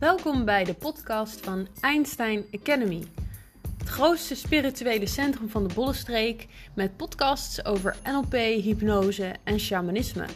Welkom 0.00 0.44
bij 0.44 0.64
de 0.64 0.74
podcast 0.74 1.40
van 1.40 1.66
Einstein 1.80 2.44
Academy. 2.52 3.02
Het 3.78 3.88
grootste 3.88 4.34
spirituele 4.34 5.06
centrum 5.06 5.48
van 5.48 5.68
de 5.68 5.74
Bollenstreek 5.74 6.46
met 6.74 6.96
podcasts 6.96 7.64
over 7.64 7.96
NLP, 8.04 8.32
hypnose 8.32 9.34
en 9.44 9.60
shamanisme. 9.60 10.26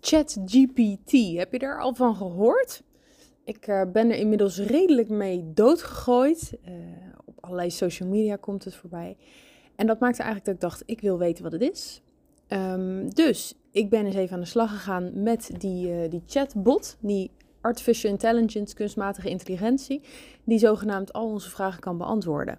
ChatGPT, 0.00 1.12
heb 1.36 1.52
je 1.52 1.58
daar 1.58 1.80
al 1.80 1.94
van 1.94 2.16
gehoord? 2.16 2.82
Ik 3.44 3.66
uh, 3.66 3.82
ben 3.92 4.10
er 4.10 4.16
inmiddels 4.16 4.58
redelijk 4.58 5.08
mee 5.08 5.52
doodgegooid. 5.54 6.52
Uh, 6.68 6.72
op 7.24 7.38
allerlei 7.40 7.70
social 7.70 8.08
media 8.08 8.36
komt 8.36 8.64
het 8.64 8.74
voorbij. 8.74 9.16
En 9.78 9.86
dat 9.86 10.00
maakte 10.00 10.22
eigenlijk 10.22 10.44
dat 10.44 10.54
ik 10.54 10.60
dacht, 10.60 10.82
ik 10.86 11.00
wil 11.00 11.18
weten 11.18 11.42
wat 11.42 11.52
het 11.52 11.62
is. 11.62 12.02
Um, 12.48 13.14
dus 13.14 13.54
ik 13.70 13.90
ben 13.90 14.06
eens 14.06 14.14
even 14.14 14.34
aan 14.34 14.40
de 14.40 14.46
slag 14.46 14.70
gegaan 14.70 15.22
met 15.22 15.50
die, 15.58 15.88
uh, 15.88 16.10
die 16.10 16.22
chatbot, 16.26 16.96
die 17.00 17.30
artificial 17.60 18.12
intelligence, 18.12 18.74
kunstmatige 18.74 19.28
intelligentie, 19.28 20.02
die 20.44 20.58
zogenaamd 20.58 21.12
al 21.12 21.26
onze 21.26 21.50
vragen 21.50 21.80
kan 21.80 21.98
beantwoorden. 21.98 22.58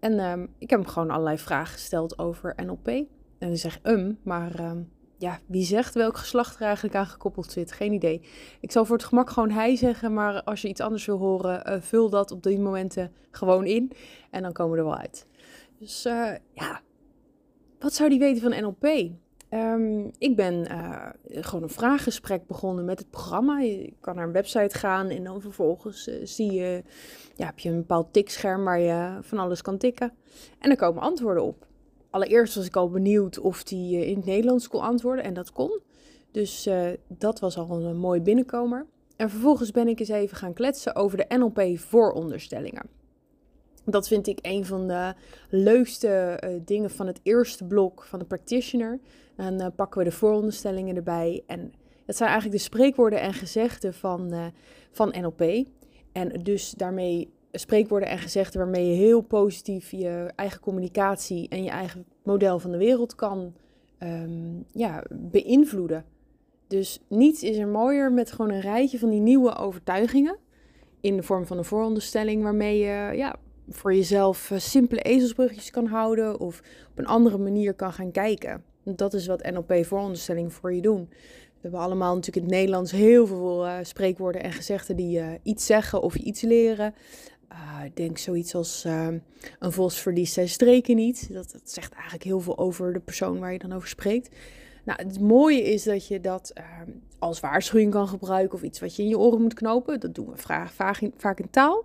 En 0.00 0.20
um, 0.20 0.48
ik 0.58 0.70
heb 0.70 0.78
hem 0.78 0.88
gewoon 0.88 1.10
allerlei 1.10 1.38
vragen 1.38 1.72
gesteld 1.72 2.18
over 2.18 2.54
NLP. 2.64 2.86
En 2.86 3.06
dan 3.38 3.56
zeg 3.56 3.78
um, 3.82 4.18
maar 4.22 4.70
um, 4.70 4.90
ja, 5.18 5.38
wie 5.46 5.64
zegt 5.64 5.94
welk 5.94 6.16
geslacht 6.16 6.56
er 6.56 6.62
eigenlijk 6.62 6.94
aan 6.94 7.06
gekoppeld 7.06 7.52
zit? 7.52 7.72
Geen 7.72 7.92
idee. 7.92 8.22
Ik 8.60 8.72
zal 8.72 8.84
voor 8.84 8.96
het 8.96 9.06
gemak 9.06 9.30
gewoon 9.30 9.50
hij 9.50 9.76
zeggen, 9.76 10.12
maar 10.12 10.42
als 10.42 10.62
je 10.62 10.68
iets 10.68 10.80
anders 10.80 11.06
wil 11.06 11.18
horen, 11.18 11.70
uh, 11.72 11.80
vul 11.80 12.10
dat 12.10 12.30
op 12.30 12.42
die 12.42 12.58
momenten 12.58 13.12
gewoon 13.30 13.66
in. 13.66 13.92
En 14.30 14.42
dan 14.42 14.52
komen 14.52 14.72
we 14.72 14.78
er 14.78 14.84
wel 14.84 14.98
uit. 14.98 15.26
Dus 15.78 16.06
uh, 16.06 16.32
ja, 16.54 16.80
wat 17.78 17.94
zou 17.94 18.08
die 18.08 18.18
weten 18.18 18.42
van 18.42 18.62
NLP? 18.62 19.10
Um, 19.50 20.10
ik 20.18 20.36
ben 20.36 20.54
uh, 20.70 21.08
gewoon 21.44 21.62
een 21.62 21.68
vraaggesprek 21.68 22.46
begonnen 22.46 22.84
met 22.84 22.98
het 22.98 23.10
programma. 23.10 23.60
Je 23.60 23.92
kan 24.00 24.14
naar 24.14 24.26
een 24.26 24.32
website 24.32 24.78
gaan 24.78 25.08
en 25.08 25.24
dan 25.24 25.40
vervolgens 25.40 26.08
uh, 26.08 26.14
zie 26.22 26.52
je, 26.52 26.82
ja, 27.36 27.46
heb 27.46 27.58
je 27.58 27.68
een 27.68 27.76
bepaald 27.76 28.12
tikscherm 28.12 28.64
waar 28.64 28.80
je 28.80 29.18
van 29.20 29.38
alles 29.38 29.62
kan 29.62 29.78
tikken. 29.78 30.12
En 30.58 30.70
er 30.70 30.76
komen 30.76 31.02
antwoorden 31.02 31.42
op. 31.42 31.66
Allereerst 32.10 32.54
was 32.54 32.66
ik 32.66 32.76
al 32.76 32.90
benieuwd 32.90 33.38
of 33.38 33.62
die 33.62 34.06
in 34.06 34.16
het 34.16 34.24
Nederlands 34.24 34.68
kon 34.68 34.80
antwoorden 34.80 35.24
en 35.24 35.34
dat 35.34 35.52
kon. 35.52 35.80
Dus 36.30 36.68
dat 37.08 37.40
was 37.40 37.58
al 37.58 37.70
een 37.70 37.96
mooi 37.96 38.20
binnenkomer. 38.20 38.86
En 39.16 39.30
vervolgens 39.30 39.70
ben 39.70 39.88
ik 39.88 40.00
eens 40.00 40.08
even 40.08 40.36
gaan 40.36 40.52
kletsen 40.52 40.94
over 40.94 41.16
de 41.16 41.36
NLP 41.36 41.78
vooronderstellingen. 41.78 42.97
Dat 43.90 44.08
vind 44.08 44.26
ik 44.26 44.38
een 44.42 44.64
van 44.64 44.88
de 44.88 45.14
leukste 45.48 46.42
uh, 46.44 46.50
dingen 46.64 46.90
van 46.90 47.06
het 47.06 47.20
eerste 47.22 47.64
blok 47.64 48.02
van 48.02 48.18
de 48.18 48.24
practitioner. 48.24 49.00
Dan 49.36 49.60
uh, 49.60 49.66
pakken 49.76 49.98
we 49.98 50.04
de 50.04 50.16
vooronderstellingen 50.16 50.96
erbij. 50.96 51.42
En 51.46 51.72
dat 52.06 52.16
zijn 52.16 52.28
eigenlijk 52.30 52.58
de 52.58 52.64
spreekwoorden 52.64 53.20
en 53.20 53.34
gezegden 53.34 53.94
van, 53.94 54.34
uh, 54.34 54.46
van 54.90 55.14
NLP. 55.20 55.66
En 56.12 56.42
dus 56.42 56.70
daarmee 56.70 57.32
spreekwoorden 57.52 58.08
en 58.08 58.18
gezegden 58.18 58.60
waarmee 58.60 58.86
je 58.86 58.94
heel 58.94 59.20
positief 59.20 59.90
je 59.90 60.32
eigen 60.34 60.60
communicatie 60.60 61.48
en 61.48 61.64
je 61.64 61.70
eigen 61.70 62.04
model 62.22 62.58
van 62.58 62.70
de 62.70 62.78
wereld 62.78 63.14
kan 63.14 63.54
um, 63.98 64.64
ja, 64.72 65.02
beïnvloeden. 65.10 66.04
Dus 66.66 67.00
niets 67.08 67.42
is 67.42 67.56
er 67.56 67.68
mooier 67.68 68.12
met 68.12 68.32
gewoon 68.32 68.50
een 68.50 68.60
rijtje 68.60 68.98
van 68.98 69.10
die 69.10 69.20
nieuwe 69.20 69.56
overtuigingen. 69.56 70.36
In 71.00 71.16
de 71.16 71.22
vorm 71.22 71.46
van 71.46 71.58
een 71.58 71.64
vooronderstelling 71.64 72.42
waarmee 72.42 72.78
je 72.78 73.16
ja, 73.16 73.36
voor 73.70 73.94
jezelf 73.94 74.50
eh, 74.50 74.58
simpele 74.58 75.02
ezelsbrugjes 75.02 75.70
kan 75.70 75.86
houden 75.86 76.40
of 76.40 76.62
op 76.90 76.98
een 76.98 77.06
andere 77.06 77.38
manier 77.38 77.74
kan 77.74 77.92
gaan 77.92 78.10
kijken. 78.10 78.64
Dat 78.84 79.14
is 79.14 79.26
wat 79.26 79.50
NLP 79.50 79.86
vooronderstellingen 79.86 80.50
voor 80.50 80.74
je 80.74 80.80
doen. 80.80 81.08
We 81.08 81.64
hebben 81.64 81.80
allemaal 81.80 82.14
natuurlijk 82.14 82.36
in 82.36 82.52
het 82.52 82.60
Nederlands 82.60 82.92
heel 82.92 83.26
veel 83.26 83.66
uh, 83.66 83.76
spreekwoorden 83.82 84.42
en 84.42 84.52
gezegden 84.52 84.96
die 84.96 85.18
uh, 85.18 85.26
iets 85.42 85.66
zeggen 85.66 86.02
of 86.02 86.14
iets 86.14 86.40
leren. 86.40 86.94
Ik 87.84 87.96
denk 87.96 88.18
zoiets 88.18 88.54
als 88.54 88.84
een 88.84 89.72
vos 89.72 90.00
verliest 90.00 90.32
zijn 90.32 90.48
streken 90.48 90.96
niet. 90.96 91.32
Dat, 91.32 91.60
zegt 91.64 91.92
eigenlijk 91.92 92.24
heel 92.24 92.40
veel 92.40 92.58
over 92.58 92.92
de 92.92 93.00
persoon 93.00 93.38
waar 93.38 93.52
je 93.52 93.58
dan 93.58 93.72
over 93.72 93.88
spreekt. 93.88 94.36
Nou, 94.84 95.02
het 95.02 95.20
mooie 95.20 95.62
is 95.62 95.82
dat 95.82 96.06
je 96.06 96.20
dat 96.20 96.52
als 97.18 97.40
waarschuwing 97.40 97.92
kan 97.92 98.08
gebruiken 98.08 98.54
of 98.54 98.62
iets 98.62 98.80
wat 98.80 98.96
je 98.96 99.02
in 99.02 99.08
je 99.08 99.18
oren 99.18 99.42
moet 99.42 99.54
knopen. 99.54 100.00
Dat 100.00 100.14
doen 100.14 100.30
we 100.30 100.36
vaak, 100.36 100.70
vaak 101.16 101.40
in 101.40 101.50
taal. 101.50 101.84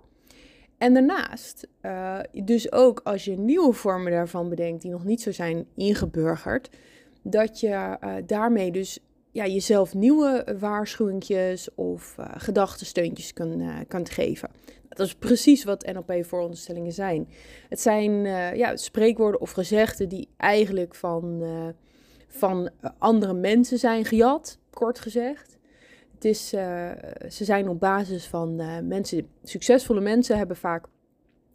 En 0.84 0.94
daarnaast, 0.94 1.68
uh, 1.82 2.18
dus 2.44 2.72
ook 2.72 3.00
als 3.04 3.24
je 3.24 3.38
nieuwe 3.38 3.72
vormen 3.72 4.12
daarvan 4.12 4.48
bedenkt 4.48 4.82
die 4.82 4.90
nog 4.90 5.04
niet 5.04 5.22
zo 5.22 5.32
zijn 5.32 5.66
ingeburgerd, 5.76 6.70
dat 7.22 7.60
je 7.60 7.68
uh, 7.68 8.14
daarmee 8.26 8.70
dus 8.70 8.98
ja, 9.30 9.46
jezelf 9.46 9.94
nieuwe 9.94 10.56
waarschuwingjes 10.58 11.74
of 11.74 12.16
uh, 12.20 12.26
gedachtensteuntjes 12.36 13.32
kan, 13.32 13.84
kan 13.88 14.08
geven. 14.08 14.50
Dat 14.88 15.06
is 15.06 15.14
precies 15.14 15.64
wat 15.64 15.92
NLP-vooronderstellingen 15.92 16.92
zijn. 16.92 17.28
Het 17.68 17.80
zijn 17.80 18.12
ja, 18.56 18.76
spreekwoorden 18.76 19.40
of 19.40 19.50
gezegden 19.50 20.08
die 20.08 20.28
eigenlijk 20.36 20.94
van, 20.94 21.42
van 22.28 22.70
andere 22.98 23.34
mensen 23.34 23.78
zijn 23.78 24.04
gejat, 24.04 24.58
kort 24.70 24.98
gezegd. 24.98 25.56
Is, 26.24 26.54
uh, 26.54 26.90
ze 27.30 27.44
zijn 27.44 27.68
op 27.68 27.80
basis 27.80 28.26
van 28.26 28.60
uh, 28.60 28.78
mensen, 28.82 29.28
succesvolle 29.42 30.00
mensen 30.00 30.38
hebben 30.38 30.56
vaak 30.56 30.86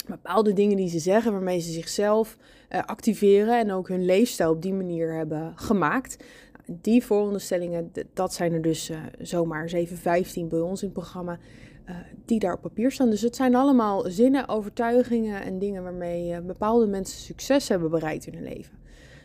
bepaalde 0.08 0.54
dingen 0.54 0.78
die 0.78 0.90
ze 0.90 1.00
zeggen, 1.00 1.32
waarmee 1.32 1.60
ze 1.60 1.72
zichzelf 1.72 2.38
uh, 2.70 2.84
activeren 2.86 3.60
en 3.60 3.72
ook 3.72 3.88
hun 3.88 4.06
leefstijl 4.06 4.52
op 4.52 4.62
die 4.62 4.74
manier 4.74 5.14
hebben 5.14 5.54
gemaakt. 5.56 6.24
Die 6.66 7.06
vooronderstellingen, 7.06 7.92
dat 8.14 8.34
zijn 8.34 8.54
er 8.54 8.62
dus 8.62 8.92
zomaar 9.20 9.70
7, 9.70 9.98
15 9.98 10.48
bij 10.48 10.60
ons 10.60 10.82
in 10.82 10.88
het 10.88 10.98
programma, 10.98 11.40
die 12.26 12.40
daar 12.40 12.54
op 12.54 12.62
papier 12.62 12.92
staan. 12.92 13.10
Dus 13.10 13.22
het 13.22 13.36
zijn 13.36 13.56
allemaal 13.56 14.10
zinnen, 14.10 14.48
overtuigingen 14.48 15.44
en 15.44 15.60
dingen 15.60 15.84
waarmee 15.84 16.42
bepaalde 16.42 16.88
mensen 16.88 17.20
succes 17.20 17.68
hebben 17.68 17.90
bereikt 17.90 18.26
in 18.28 18.34
hun 18.34 18.44
leven. 18.44 18.78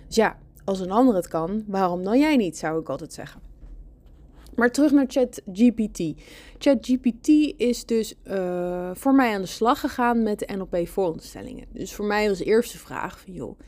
Dus 0.06 0.16
ja, 0.16 0.38
als 0.64 0.80
een 0.80 0.90
ander 0.90 1.14
het 1.14 1.28
kan, 1.28 1.64
waarom 1.66 2.04
dan 2.04 2.18
jij 2.18 2.36
niet, 2.36 2.58
zou 2.58 2.80
ik 2.80 2.88
altijd 2.88 3.12
zeggen. 3.12 3.53
Maar 4.56 4.70
terug 4.70 4.92
naar 4.92 5.04
ChatGPT. 5.08 6.22
ChatGPT 6.58 7.28
is 7.56 7.84
dus 7.84 8.14
uh, 8.24 8.90
voor 8.94 9.14
mij 9.14 9.34
aan 9.34 9.40
de 9.40 9.46
slag 9.46 9.80
gegaan 9.80 10.22
met 10.22 10.38
de 10.38 10.56
NLP-vooronderstellingen. 10.56 11.66
Dus 11.72 11.94
voor 11.94 12.04
mij 12.04 12.28
was 12.28 12.38
de 12.38 12.44
eerste 12.44 12.78
vraag 12.78 13.20
van, 13.20 13.32
joh, 13.32 13.58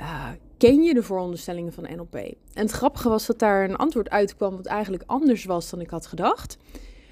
uh, 0.00 0.28
ken 0.58 0.82
je 0.82 0.94
de 0.94 1.02
vooronderstellingen 1.02 1.72
van 1.72 1.86
NLP? 1.96 2.14
En 2.14 2.36
het 2.52 2.70
grappige 2.70 3.08
was 3.08 3.26
dat 3.26 3.38
daar 3.38 3.64
een 3.64 3.76
antwoord 3.76 4.10
uitkwam 4.10 4.56
wat 4.56 4.66
eigenlijk 4.66 5.02
anders 5.06 5.44
was 5.44 5.70
dan 5.70 5.80
ik 5.80 5.90
had 5.90 6.06
gedacht. 6.06 6.56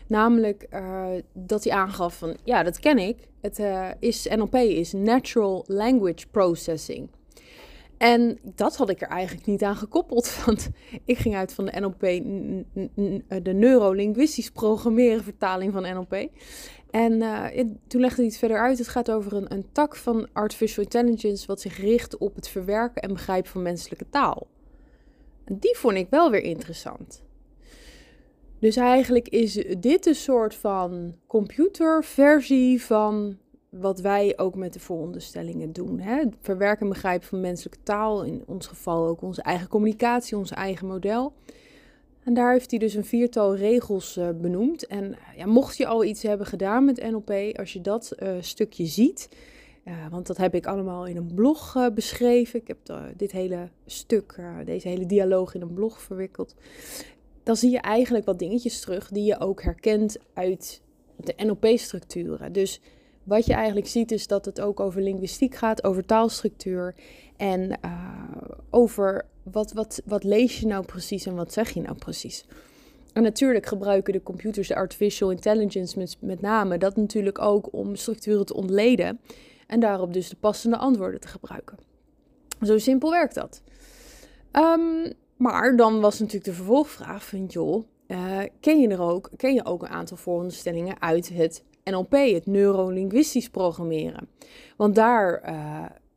Namelijk 0.07 0.67
uh, 0.71 1.07
dat 1.33 1.65
hij 1.65 1.73
aangaf 1.73 2.19
van, 2.19 2.37
ja, 2.45 2.63
dat 2.63 2.79
ken 2.79 2.99
ik. 2.99 3.17
Het 3.41 3.63
is, 3.99 4.29
NLP 4.37 4.55
is 4.55 4.93
Natural 4.93 5.65
Language 5.67 6.27
Processing. 6.31 7.09
En 8.03 8.39
dat 8.43 8.77
had 8.77 8.89
ik 8.89 9.01
er 9.01 9.09
eigenlijk 9.09 9.47
niet 9.47 9.63
aan 9.63 9.77
gekoppeld. 9.77 10.37
Want 10.47 10.71
ik 11.05 11.19
ging 11.19 11.37
uit 11.37 11.53
van 11.53 11.65
de 11.65 11.81
NLP, 11.81 12.01
de 13.45 13.53
neurolinguistisch 13.53 14.51
programmeren 14.51 15.23
vertaling 15.23 15.73
van 15.73 15.83
NLP. 15.83 16.29
En 16.91 17.13
uh, 17.13 17.47
toen 17.87 18.01
legde 18.01 18.17
hij 18.17 18.25
het 18.25 18.39
verder 18.39 18.59
uit. 18.59 18.79
Het 18.79 18.89
gaat 18.89 19.11
over 19.11 19.33
een, 19.33 19.53
een 19.53 19.67
tak 19.73 19.97
van 19.97 20.29
artificial 20.33 20.85
intelligence 20.85 21.47
wat 21.47 21.61
zich 21.61 21.77
richt 21.77 22.19
op 22.19 22.35
het 22.35 22.49
verwerken 22.49 23.03
en 23.03 23.13
begrijpen 23.13 23.51
van 23.51 23.63
menselijke 23.63 24.09
taal. 24.09 24.47
En 25.45 25.59
die 25.59 25.77
vond 25.77 25.97
ik 25.97 26.07
wel 26.11 26.31
weer 26.31 26.43
interessant. 26.43 27.23
Dus 28.59 28.77
eigenlijk 28.77 29.29
is 29.29 29.65
dit 29.79 30.07
een 30.07 30.15
soort 30.15 30.55
van 30.55 31.15
computerversie 31.27 32.83
van 32.83 33.39
wat 33.81 34.01
wij 34.01 34.39
ook 34.39 34.55
met 34.55 34.73
de 34.73 34.81
vooronderstellingen 34.81 35.73
doen. 35.73 35.99
Hè? 36.01 36.25
Verwerken 36.41 36.87
en 36.87 36.93
begrijpen 36.93 37.29
van 37.29 37.41
menselijke 37.41 37.83
taal, 37.83 38.23
in 38.23 38.43
ons 38.47 38.67
geval 38.67 39.07
ook 39.07 39.23
onze 39.23 39.43
eigen 39.43 39.69
communicatie, 39.69 40.37
ons 40.37 40.51
eigen 40.51 40.87
model. 40.87 41.33
En 42.25 42.35
daar 42.35 42.53
heeft 42.53 42.71
hij 42.71 42.79
dus 42.79 42.95
een 42.95 43.05
viertal 43.05 43.57
regels 43.57 44.17
uh, 44.17 44.29
benoemd. 44.41 44.87
En 44.87 45.17
ja, 45.37 45.47
mocht 45.47 45.77
je 45.77 45.87
al 45.87 46.05
iets 46.05 46.23
hebben 46.23 46.47
gedaan 46.47 46.85
met 46.85 47.11
NLP, 47.11 47.59
als 47.59 47.73
je 47.73 47.81
dat 47.81 48.13
uh, 48.23 48.33
stukje 48.41 48.87
ziet, 48.87 49.29
want 50.11 50.27
dat 50.27 50.37
heb 50.37 50.55
ik 50.55 50.67
allemaal 50.67 51.07
in 51.07 51.17
een 51.17 51.35
blog 51.35 51.91
beschreven. 51.95 52.61
Ik 52.61 52.69
heb 52.69 53.13
dit 53.17 53.33
hele 53.33 53.69
stuk, 53.87 54.41
deze 54.65 54.89
hele 54.89 55.07
dialoog 55.07 55.55
in 55.55 55.61
een 55.61 55.75
blog 55.75 56.01
verwikkeld. 56.01 56.55
Dan 57.43 57.57
zie 57.57 57.71
je 57.71 57.81
eigenlijk 57.81 58.25
wat 58.25 58.39
dingetjes 58.39 58.81
terug 58.81 59.09
die 59.09 59.25
je 59.25 59.41
ook 59.41 59.63
herkent 59.63 60.17
uit 60.33 60.83
de 61.17 61.35
NLP-structuren. 61.37 62.53
Dus 62.53 62.81
wat 63.25 63.47
je 63.47 63.53
eigenlijk 63.53 63.87
ziet 63.87 64.13
is 64.13 64.27
dat 64.27 64.45
het 64.45 64.61
ook 64.61 64.81
over 64.81 65.03
linguïstiek 65.03 65.55
gaat, 65.55 65.85
over 65.85 66.05
taalstructuur 66.05 66.95
en 67.37 67.79
uh, 67.85 68.25
over 68.71 69.25
wat, 69.43 69.73
wat, 69.73 70.03
wat 70.05 70.25
lees 70.25 70.61
je 70.61 70.67
nou 70.67 70.85
precies 70.85 71.27
en 71.27 71.35
wat 71.35 71.53
zeg 71.53 71.71
je 71.71 71.81
nou 71.81 71.97
precies. 71.97 72.47
En 73.13 73.23
natuurlijk 73.23 73.67
gebruiken 73.67 74.13
de 74.13 74.23
computers 74.23 74.69
de 74.69 74.75
artificial 74.75 75.31
intelligence 75.31 76.07
met, 76.21 76.41
name 76.41 76.79
dat 76.79 76.97
natuurlijk 76.97 77.39
ook 77.39 77.73
om 77.73 77.97
structuren 77.97 78.47
te 78.47 78.55
ontleden 78.55 79.21
en 79.67 79.81
daarop 79.81 80.13
dus 80.13 80.29
de 80.29 80.37
passende 80.37 80.77
antwoorden 80.77 81.21
te 81.21 81.29
gebruiken. 81.29 81.79
Zo 82.63 82.79
simpel 82.79 83.11
werkt 83.11 83.35
dat. 83.35 83.63
Ehm, 84.51 85.13
maar 85.37 85.77
dan 85.77 86.01
was 86.01 86.19
natuurlijk 86.19 86.45
de 86.45 86.53
vervolgvraag 86.53 87.25
van, 87.25 87.45
joh, 87.45 87.85
uh, 88.09 88.39
ken 88.61 88.81
je 88.81 88.89
er 88.89 89.01
ook, 89.01 89.31
ken 89.37 89.55
je 89.55 89.65
ook 89.65 89.83
een 89.83 89.89
aantal 89.89 90.17
vooronderstellingen 90.17 91.01
uit 91.01 91.29
het 91.29 91.65
NLP, 91.85 92.13
het 92.13 92.47
neurolinguistisch 92.47 93.49
programmeren? 93.49 94.29
Want 94.77 94.95
daar, 94.95 95.55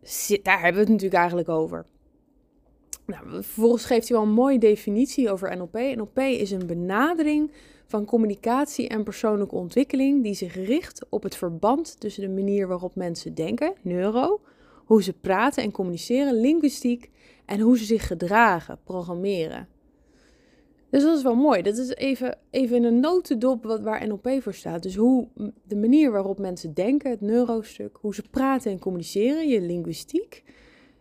zit, 0.01 0.43
daar 0.43 0.61
hebben 0.61 0.73
we 0.73 0.79
het 0.79 0.89
natuurlijk 0.89 1.19
eigenlijk 1.19 1.49
over. 1.49 1.85
Nou, 3.05 3.29
vervolgens 3.29 3.85
geeft 3.85 4.07
hij 4.07 4.17
wel 4.17 4.25
een 4.25 4.33
mooie 4.33 4.59
definitie 4.59 5.31
over 5.31 5.57
NLP. 5.57 5.73
NLP 5.73 6.17
is 6.17 6.51
een 6.51 6.67
benadering 6.67 7.51
van 7.85 8.05
communicatie 8.05 8.87
en 8.87 9.03
persoonlijke 9.03 9.55
ontwikkeling 9.55 10.23
die 10.23 10.33
zich 10.33 10.55
richt 10.55 11.05
op 11.09 11.23
het 11.23 11.35
verband 11.35 11.99
tussen 11.99 12.21
de 12.21 12.29
manier 12.29 12.67
waarop 12.67 12.95
mensen 12.95 13.33
denken, 13.33 13.73
neuro, 13.81 14.41
hoe 14.85 15.03
ze 15.03 15.13
praten 15.13 15.63
en 15.63 15.71
communiceren, 15.71 16.39
linguïstiek, 16.39 17.11
en 17.45 17.59
hoe 17.59 17.77
ze 17.77 17.85
zich 17.85 18.07
gedragen, 18.07 18.79
programmeren. 18.83 19.67
Dus 20.89 21.03
dat 21.03 21.17
is 21.17 21.23
wel 21.23 21.35
mooi. 21.35 21.61
Dat 21.61 21.77
is 21.77 21.95
even, 21.95 22.37
even 22.49 22.75
in 22.75 22.83
een 22.83 22.99
notendop 22.99 23.63
wat, 23.63 23.81
waar 23.81 24.07
NLP 24.07 24.29
voor 24.39 24.53
staat. 24.53 24.83
Dus 24.83 24.95
hoe 24.95 25.27
de 25.63 25.75
manier 25.75 26.11
waarop 26.11 26.39
mensen 26.39 26.73
denken, 26.73 27.11
het 27.11 27.21
neurostuk, 27.21 27.97
hoe 28.01 28.15
ze 28.15 28.23
praten 28.31 28.71
en 28.71 28.79
communiceren, 28.79 29.47
je 29.47 29.61
linguïstiek, 29.61 30.43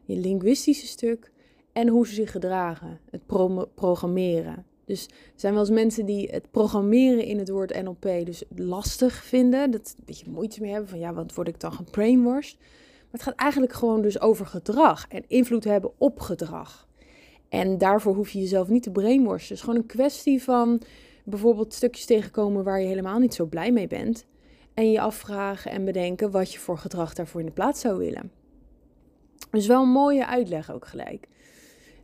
je 0.04 0.16
linguïstische 0.16 0.86
stuk, 0.86 1.32
en 1.74 1.88
hoe 1.88 2.06
ze 2.06 2.14
zich 2.14 2.30
gedragen, 2.30 3.00
het 3.10 3.26
programmeren. 3.74 4.66
Dus 4.84 5.04
er 5.06 5.12
zijn 5.34 5.52
wel 5.52 5.62
eens 5.62 5.70
mensen 5.70 6.06
die 6.06 6.28
het 6.30 6.50
programmeren 6.50 7.24
in 7.24 7.38
het 7.38 7.48
woord 7.48 7.82
NLP 7.82 8.08
dus 8.24 8.42
lastig 8.56 9.24
vinden. 9.24 9.70
Dat 9.70 9.94
een 9.98 10.04
beetje 10.04 10.30
moeite 10.30 10.60
mee 10.60 10.70
hebben 10.70 10.88
van 10.88 10.98
ja, 10.98 11.14
wat 11.14 11.34
word 11.34 11.48
ik 11.48 11.60
dan 11.60 11.72
gebrainwashed? 11.72 12.56
Maar 12.58 13.08
het 13.10 13.22
gaat 13.22 13.34
eigenlijk 13.34 13.72
gewoon 13.72 14.02
dus 14.02 14.20
over 14.20 14.46
gedrag 14.46 15.06
en 15.08 15.24
invloed 15.26 15.64
hebben 15.64 15.90
op 15.98 16.20
gedrag. 16.20 16.88
En 17.54 17.78
daarvoor 17.78 18.14
hoef 18.14 18.30
je 18.30 18.38
jezelf 18.38 18.68
niet 18.68 18.82
te 18.82 18.90
brainwashen. 18.90 19.48
Het 19.48 19.56
is 19.56 19.60
gewoon 19.60 19.76
een 19.76 19.86
kwestie 19.86 20.42
van 20.42 20.82
bijvoorbeeld 21.24 21.74
stukjes 21.74 22.04
tegenkomen 22.04 22.64
waar 22.64 22.80
je 22.80 22.86
helemaal 22.86 23.18
niet 23.18 23.34
zo 23.34 23.46
blij 23.46 23.72
mee 23.72 23.86
bent. 23.86 24.26
En 24.74 24.90
je 24.90 25.00
afvragen 25.00 25.70
en 25.70 25.84
bedenken 25.84 26.30
wat 26.30 26.52
je 26.52 26.58
voor 26.58 26.78
gedrag 26.78 27.14
daarvoor 27.14 27.40
in 27.40 27.46
de 27.46 27.52
plaats 27.52 27.80
zou 27.80 27.98
willen. 27.98 28.32
Dus 29.50 29.66
wel 29.66 29.82
een 29.82 29.88
mooie 29.88 30.26
uitleg 30.26 30.72
ook 30.72 30.86
gelijk. 30.86 31.28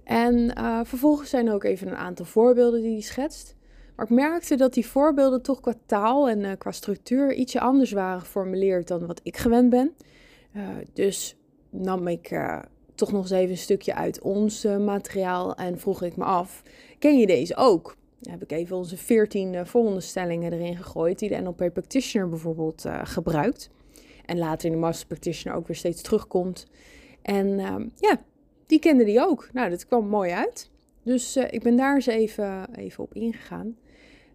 En 0.04 0.34
uh, 0.58 0.80
vervolgens 0.84 1.30
zijn 1.30 1.46
er 1.46 1.54
ook 1.54 1.64
even 1.64 1.88
een 1.88 1.96
aantal 1.96 2.24
voorbeelden 2.24 2.82
die 2.82 2.92
hij 2.92 3.00
schetst. 3.00 3.56
Maar 3.96 4.04
ik 4.04 4.14
merkte 4.14 4.56
dat 4.56 4.74
die 4.74 4.86
voorbeelden 4.86 5.42
toch 5.42 5.60
qua 5.60 5.74
taal 5.86 6.28
en 6.28 6.38
uh, 6.38 6.52
qua 6.58 6.72
structuur 6.72 7.34
ietsje 7.34 7.60
anders 7.60 7.92
waren 7.92 8.20
geformuleerd 8.20 8.88
dan 8.88 9.06
wat 9.06 9.20
ik 9.22 9.36
gewend 9.36 9.70
ben. 9.70 9.94
Uh, 10.56 10.68
dus 10.92 11.36
nam 11.70 12.08
ik 12.08 12.30
toch 13.00 13.12
nog 13.12 13.22
eens 13.22 13.30
even 13.30 13.50
een 13.50 13.56
stukje 13.56 13.94
uit 13.94 14.20
ons 14.20 14.64
materiaal 14.64 15.54
en 15.54 15.78
vroeg 15.78 16.02
ik 16.02 16.16
me 16.16 16.24
af: 16.24 16.62
ken 16.98 17.18
je 17.18 17.26
deze 17.26 17.56
ook? 17.56 17.96
Dan 18.18 18.32
heb 18.32 18.42
ik 18.42 18.52
even 18.52 18.76
onze 18.76 18.96
14 18.96 19.66
volgende 19.66 20.00
stellingen 20.00 20.52
erin 20.52 20.76
gegooid, 20.76 21.18
die 21.18 21.28
de 21.28 21.40
NLP 21.40 21.70
Practitioner 21.72 22.28
bijvoorbeeld 22.28 22.84
gebruikt. 23.02 23.70
En 24.26 24.38
later 24.38 24.66
in 24.66 24.72
de 24.72 24.80
Master 24.80 25.06
Practitioner 25.06 25.58
ook 25.58 25.66
weer 25.66 25.76
steeds 25.76 26.02
terugkomt. 26.02 26.66
En 27.22 27.58
ehm, 27.58 27.88
ja, 27.96 28.22
die 28.66 28.78
kende 28.78 29.04
die 29.04 29.20
ook. 29.20 29.48
Nou, 29.52 29.70
dat 29.70 29.86
kwam 29.86 30.06
mooi 30.06 30.30
uit. 30.30 30.70
Dus 31.02 31.36
uh, 31.36 31.44
ik 31.50 31.62
ben 31.62 31.76
daar 31.76 31.94
eens 31.94 32.06
even, 32.06 32.74
even 32.74 33.04
op 33.04 33.14
ingegaan. 33.14 33.76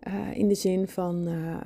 Uh, 0.07 0.38
in 0.38 0.47
de 0.47 0.56
zin 0.56 0.88
van, 0.88 1.27
uh, 1.27 1.57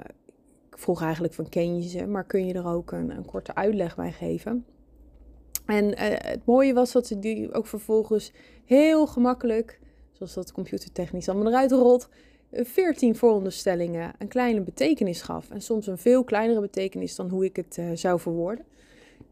ik 0.69 0.77
vroeg 0.77 1.01
eigenlijk 1.01 1.33
van 1.33 1.49
ken 1.49 1.81
je 1.81 1.89
ze, 1.89 2.05
maar 2.05 2.23
kun 2.23 2.45
je 2.45 2.53
er 2.53 2.67
ook 2.67 2.91
een, 2.91 3.09
een 3.09 3.25
korte 3.25 3.55
uitleg 3.55 3.95
bij 3.95 4.11
geven? 4.11 4.65
En 5.69 5.97
het 5.97 6.45
mooie 6.45 6.73
was 6.73 6.91
dat 6.91 7.07
ze 7.07 7.19
die 7.19 7.53
ook 7.53 7.67
vervolgens 7.67 8.31
heel 8.65 9.07
gemakkelijk, 9.07 9.79
zoals 10.11 10.33
dat 10.33 10.51
computertechnisch 10.51 11.29
allemaal 11.29 11.51
eruit 11.51 11.71
rolt, 11.71 12.09
14 12.51 13.15
vooronderstellingen 13.15 14.13
een 14.17 14.27
kleine 14.27 14.61
betekenis 14.61 15.21
gaf. 15.21 15.49
En 15.49 15.61
soms 15.61 15.87
een 15.87 15.97
veel 15.97 16.23
kleinere 16.23 16.61
betekenis 16.61 17.15
dan 17.15 17.29
hoe 17.29 17.45
ik 17.45 17.55
het 17.55 17.79
zou 17.93 18.19
verwoorden. 18.19 18.65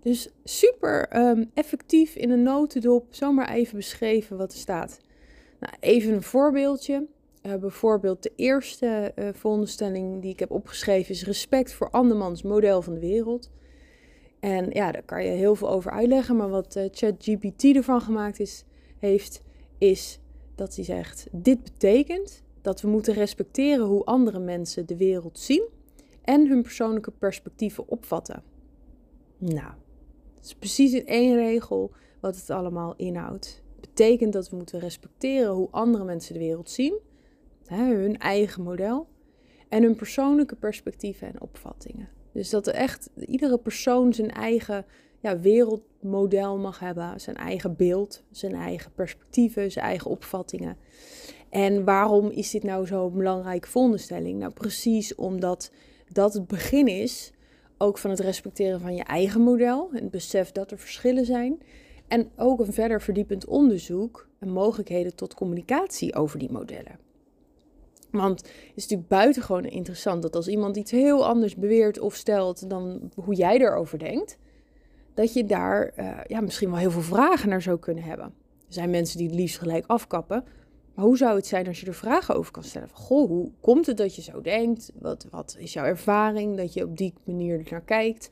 Dus 0.01 0.29
super 0.43 1.07
ehm, 1.07 1.43
effectief 1.53 2.15
in 2.15 2.29
een 2.29 2.43
notendop, 2.43 3.05
zomaar 3.09 3.49
even 3.49 3.75
beschreven 3.75 4.37
wat 4.37 4.51
er 4.51 4.57
staat. 4.57 4.99
Nou, 5.59 5.73
even 5.79 6.13
een 6.13 6.23
voorbeeldje. 6.23 7.05
Bijvoorbeeld 7.59 8.23
de 8.23 8.31
eerste 8.35 9.13
veronderstelling 9.33 10.21
die 10.21 10.31
ik 10.31 10.39
heb 10.39 10.51
opgeschreven 10.51 11.11
is 11.11 11.25
respect 11.25 11.73
voor 11.73 11.89
andermans 11.89 12.41
model 12.41 12.81
van 12.81 12.93
de 12.93 12.99
wereld. 12.99 13.49
En 14.39 14.69
ja, 14.69 14.91
daar 14.91 15.03
kan 15.03 15.23
je 15.23 15.31
heel 15.31 15.55
veel 15.55 15.69
over 15.69 15.91
uitleggen, 15.91 16.35
maar 16.35 16.49
wat 16.49 16.75
uh, 16.75 16.83
ChatGPT 16.91 17.63
ervan 17.63 18.01
gemaakt 18.01 18.39
is, 18.39 18.63
heeft, 18.97 19.41
is 19.77 20.19
dat 20.55 20.75
hij 20.75 20.83
zegt: 20.83 21.27
Dit 21.31 21.63
betekent 21.63 22.43
dat 22.61 22.81
we 22.81 22.87
moeten 22.87 23.13
respecteren 23.13 23.85
hoe 23.85 24.05
andere 24.05 24.39
mensen 24.39 24.85
de 24.85 24.97
wereld 24.97 25.39
zien 25.39 25.67
en 26.23 26.47
hun 26.47 26.61
persoonlijke 26.61 27.11
perspectieven 27.11 27.87
opvatten. 27.87 28.43
Nou, 29.37 29.73
is 30.47 30.55
precies 30.55 30.93
in 30.93 31.05
één 31.05 31.35
regel 31.35 31.91
wat 32.19 32.35
het 32.35 32.49
allemaal 32.49 32.93
inhoudt. 32.95 33.63
Het 33.75 33.81
betekent 33.81 34.33
dat 34.33 34.49
we 34.49 34.55
moeten 34.55 34.79
respecteren 34.79 35.51
hoe 35.51 35.67
andere 35.71 36.03
mensen 36.03 36.33
de 36.33 36.39
wereld 36.39 36.69
zien, 36.69 36.99
hè, 37.65 37.95
hun 37.95 38.17
eigen 38.17 38.63
model 38.63 39.07
en 39.69 39.83
hun 39.83 39.95
persoonlijke 39.95 40.55
perspectieven 40.55 41.27
en 41.27 41.41
opvattingen. 41.41 42.09
Dus 42.31 42.49
dat 42.49 42.67
echt 42.67 43.09
iedere 43.25 43.57
persoon 43.57 44.13
zijn 44.13 44.31
eigen 44.31 44.85
ja, 45.19 45.39
wereldmodel 45.39 46.57
mag 46.57 46.79
hebben, 46.79 47.19
zijn 47.19 47.35
eigen 47.35 47.75
beeld, 47.75 48.23
zijn 48.31 48.55
eigen 48.55 48.91
perspectieven, 48.91 49.71
zijn 49.71 49.85
eigen 49.85 50.11
opvattingen. 50.11 50.77
En 51.49 51.83
waarom 51.83 52.29
is 52.29 52.51
dit 52.51 52.63
nou 52.63 52.87
zo'n 52.87 53.13
belangrijke 53.13 53.67
vondenstelling? 53.67 54.39
Nou, 54.39 54.53
precies 54.53 55.15
omdat 55.15 55.71
dat 56.11 56.33
het 56.33 56.47
begin 56.47 56.87
is 56.87 57.31
ook 57.77 57.97
van 57.97 58.09
het 58.09 58.19
respecteren 58.19 58.79
van 58.79 58.95
je 58.95 59.03
eigen 59.03 59.41
model. 59.41 59.89
En 59.93 60.01
het 60.01 60.11
besef 60.11 60.51
dat 60.51 60.71
er 60.71 60.77
verschillen 60.77 61.25
zijn. 61.25 61.61
En 62.07 62.29
ook 62.35 62.59
een 62.59 62.73
verder 62.73 63.01
verdiepend 63.01 63.45
onderzoek 63.45 64.27
en 64.39 64.49
mogelijkheden 64.49 65.15
tot 65.15 65.33
communicatie 65.33 66.15
over 66.15 66.39
die 66.39 66.51
modellen. 66.51 67.06
Want 68.11 68.39
het 68.41 68.71
is 68.75 68.81
natuurlijk 68.81 69.09
buitengewoon 69.09 69.65
interessant 69.65 70.21
dat 70.21 70.35
als 70.35 70.47
iemand 70.47 70.77
iets 70.77 70.91
heel 70.91 71.25
anders 71.25 71.55
beweert 71.55 71.99
of 71.99 72.15
stelt 72.15 72.69
dan 72.69 73.11
hoe 73.15 73.33
jij 73.33 73.57
erover 73.57 73.99
denkt, 73.99 74.37
dat 75.13 75.33
je 75.33 75.45
daar 75.45 75.93
uh, 75.99 76.19
ja, 76.27 76.41
misschien 76.41 76.69
wel 76.69 76.79
heel 76.79 76.91
veel 76.91 77.01
vragen 77.01 77.49
naar 77.49 77.61
zou 77.61 77.79
kunnen 77.79 78.03
hebben. 78.03 78.25
Er 78.67 78.73
zijn 78.73 78.89
mensen 78.89 79.17
die 79.17 79.27
het 79.27 79.35
liefst 79.35 79.57
gelijk 79.57 79.85
afkappen, 79.87 80.43
maar 80.93 81.05
hoe 81.05 81.17
zou 81.17 81.35
het 81.35 81.47
zijn 81.47 81.67
als 81.67 81.79
je 81.79 81.85
er 81.85 81.93
vragen 81.93 82.35
over 82.35 82.51
kan 82.51 82.63
stellen? 82.63 82.87
Van, 82.87 82.97
goh, 82.97 83.27
hoe 83.27 83.51
komt 83.61 83.85
het 83.85 83.97
dat 83.97 84.15
je 84.15 84.21
zo 84.21 84.41
denkt? 84.41 84.91
Wat, 84.99 85.27
wat 85.29 85.55
is 85.59 85.73
jouw 85.73 85.85
ervaring 85.85 86.57
dat 86.57 86.73
je 86.73 86.83
op 86.83 86.97
die 86.97 87.13
manier 87.23 87.67
naar 87.69 87.81
kijkt? 87.81 88.29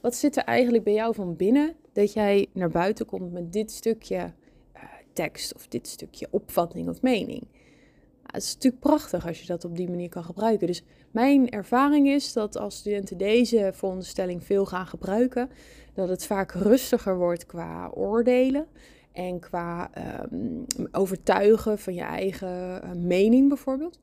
Wat 0.00 0.14
zit 0.14 0.36
er 0.36 0.44
eigenlijk 0.44 0.84
bij 0.84 0.92
jou 0.92 1.14
van 1.14 1.36
binnen 1.36 1.74
dat 1.92 2.12
jij 2.12 2.46
naar 2.52 2.70
buiten 2.70 3.06
komt 3.06 3.32
met 3.32 3.52
dit 3.52 3.70
stukje 3.70 4.16
uh, 4.16 4.82
tekst 5.12 5.54
of 5.54 5.68
dit 5.68 5.88
stukje 5.88 6.28
opvatting 6.30 6.88
of 6.88 7.02
mening? 7.02 7.46
Het 8.32 8.42
is 8.42 8.54
natuurlijk 8.54 8.82
prachtig 8.82 9.26
als 9.26 9.40
je 9.40 9.46
dat 9.46 9.64
op 9.64 9.76
die 9.76 9.88
manier 9.88 10.08
kan 10.08 10.24
gebruiken. 10.24 10.66
Dus 10.66 10.82
mijn 11.10 11.50
ervaring 11.50 12.08
is 12.08 12.32
dat 12.32 12.56
als 12.56 12.76
studenten 12.76 13.18
deze 13.18 13.70
veronderstelling 13.74 14.44
veel 14.44 14.66
gaan 14.66 14.86
gebruiken, 14.86 15.50
dat 15.94 16.08
het 16.08 16.26
vaak 16.26 16.52
rustiger 16.52 17.16
wordt 17.16 17.46
qua 17.46 17.90
oordelen 17.94 18.66
en 19.12 19.38
qua 19.40 19.90
um, 20.32 20.64
overtuigen 20.92 21.78
van 21.78 21.94
je 21.94 22.02
eigen 22.02 22.80
uh, 22.84 22.92
mening 22.92 23.48
bijvoorbeeld. 23.48 23.98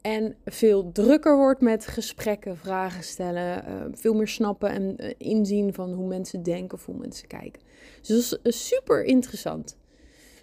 En 0.00 0.36
veel 0.44 0.92
drukker 0.92 1.36
wordt 1.36 1.60
met 1.60 1.86
gesprekken, 1.86 2.56
vragen 2.56 3.04
stellen, 3.04 3.64
uh, 3.68 3.84
veel 3.92 4.14
meer 4.14 4.28
snappen 4.28 4.70
en 4.70 4.96
uh, 4.98 5.14
inzien 5.18 5.74
van 5.74 5.92
hoe 5.92 6.06
mensen 6.06 6.42
denken 6.42 6.78
of 6.78 6.86
hoe 6.86 6.98
mensen 6.98 7.28
kijken. 7.28 7.62
Dus 8.02 8.28
dat 8.28 8.40
is 8.42 8.66
super 8.66 9.04
interessant. 9.04 9.76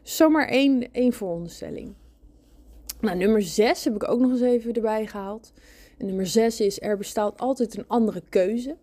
Zomaar 0.04 0.48
één, 0.48 0.92
één 0.92 1.14
vooronderstelling. 1.14 1.94
Nou, 3.06 3.18
nummer 3.18 3.42
zes 3.42 3.84
heb 3.84 3.96
ik 3.96 4.10
ook 4.10 4.20
nog 4.20 4.32
eens 4.32 4.42
even 4.42 4.74
erbij 4.74 5.08
gehaald. 5.08 5.52
En 5.98 6.06
nummer 6.06 6.28
zes 6.28 6.60
is, 6.60 6.82
er 6.82 6.98
bestaat 6.98 7.40
altijd 7.40 7.78
een 7.78 7.88
andere 7.88 8.22
keuze. 8.30 8.76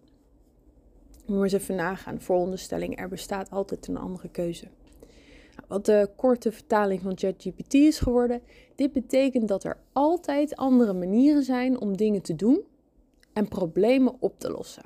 Moet 1.27 1.43
eens 1.43 1.53
even 1.53 1.75
nagaan, 1.75 2.21
vooronderstelling, 2.21 2.99
er 2.99 3.09
bestaat 3.09 3.51
altijd 3.51 3.87
een 3.87 3.97
andere 3.97 4.29
keuze. 4.29 4.67
Wat 5.69 5.87
de 5.87 6.11
korte 6.17 6.53
vertaling 6.53 7.01
van 7.01 7.19
ChatGPT 7.19 7.75
is 7.75 7.99
geworden. 7.99 8.43
Dit 8.75 8.93
betekent 8.93 9.49
dat 9.49 9.65
er 9.65 9.77
altijd 9.93 10.57
andere 10.57 10.93
manieren 10.93 11.43
zijn 11.43 11.81
om 11.81 11.97
dingen 11.97 12.23
te 12.23 12.37
doen 12.37 12.63
en 13.33 13.49
problemen 13.49 14.15
op 14.19 14.39
te 14.39 14.51
lossen. 14.51 14.85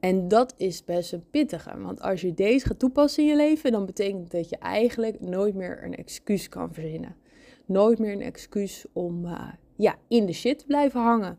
En 0.00 0.28
dat 0.28 0.54
is 0.56 0.84
best 0.84 1.12
een 1.12 1.24
pittige, 1.30 1.78
want 1.78 2.00
als 2.00 2.20
je 2.20 2.34
deze 2.34 2.66
gaat 2.66 2.78
toepassen 2.78 3.22
in 3.22 3.28
je 3.28 3.36
leven, 3.36 3.72
dan 3.72 3.86
betekent 3.86 4.30
dat 4.30 4.48
je 4.48 4.56
eigenlijk 4.56 5.20
nooit 5.20 5.54
meer 5.54 5.84
een 5.84 5.94
excuus 5.94 6.48
kan 6.48 6.74
verzinnen. 6.74 7.21
Nooit 7.66 7.98
meer 7.98 8.12
een 8.12 8.22
excuus 8.22 8.84
om 8.92 9.24
uh, 9.24 9.48
ja, 9.76 9.96
in 10.08 10.26
de 10.26 10.32
shit 10.32 10.58
te 10.58 10.66
blijven 10.66 11.00
hangen. 11.00 11.38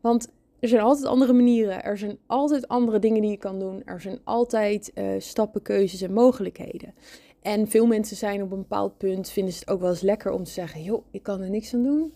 Want 0.00 0.32
er 0.60 0.68
zijn 0.68 0.82
altijd 0.82 1.06
andere 1.06 1.32
manieren. 1.32 1.82
Er 1.82 1.98
zijn 1.98 2.18
altijd 2.26 2.68
andere 2.68 2.98
dingen 2.98 3.20
die 3.20 3.30
je 3.30 3.36
kan 3.36 3.58
doen. 3.58 3.82
Er 3.84 4.00
zijn 4.00 4.18
altijd 4.24 4.92
uh, 4.94 5.14
stappen, 5.18 5.62
keuzes 5.62 6.00
en 6.00 6.12
mogelijkheden. 6.12 6.94
En 7.42 7.68
veel 7.68 7.86
mensen 7.86 8.16
zijn 8.16 8.42
op 8.42 8.52
een 8.52 8.58
bepaald 8.58 8.98
punt, 8.98 9.30
vinden 9.30 9.52
ze 9.52 9.58
het 9.58 9.70
ook 9.70 9.80
wel 9.80 9.90
eens 9.90 10.00
lekker 10.00 10.32
om 10.32 10.44
te 10.44 10.50
zeggen: 10.50 10.82
joh, 10.82 11.04
ik 11.10 11.22
kan 11.22 11.40
er 11.40 11.50
niks 11.50 11.74
aan 11.74 11.82
doen. 11.82 12.12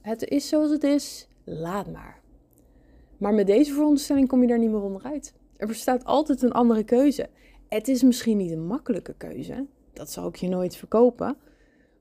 Het 0.00 0.24
is 0.24 0.48
zoals 0.48 0.70
het 0.70 0.84
is, 0.84 1.28
laat 1.44 1.92
maar. 1.92 2.20
Maar 3.18 3.34
met 3.34 3.46
deze 3.46 3.72
veronderstelling 3.72 4.28
kom 4.28 4.40
je 4.40 4.48
daar 4.48 4.58
niet 4.58 4.70
meer 4.70 4.82
onderuit. 4.82 5.34
Er 5.56 5.66
bestaat 5.66 6.04
altijd 6.04 6.42
een 6.42 6.52
andere 6.52 6.84
keuze. 6.84 7.28
Het 7.68 7.88
is 7.88 8.02
misschien 8.02 8.36
niet 8.36 8.50
een 8.50 8.66
makkelijke 8.66 9.14
keuze, 9.16 9.66
dat 9.92 10.10
zal 10.10 10.28
ik 10.28 10.36
je 10.36 10.48
nooit 10.48 10.76
verkopen. 10.76 11.36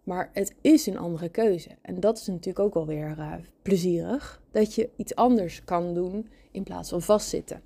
Maar 0.03 0.29
het 0.33 0.55
is 0.61 0.85
een 0.85 0.97
andere 0.97 1.29
keuze. 1.29 1.69
En 1.81 1.99
dat 1.99 2.17
is 2.17 2.27
natuurlijk 2.27 2.59
ook 2.59 2.73
wel 2.73 2.85
weer 2.85 3.15
uh, 3.17 3.33
plezierig. 3.61 4.41
Dat 4.51 4.75
je 4.75 4.89
iets 4.95 5.15
anders 5.15 5.63
kan 5.63 5.93
doen 5.93 6.27
in 6.51 6.63
plaats 6.63 6.89
van 6.89 7.01
vastzitten. 7.01 7.61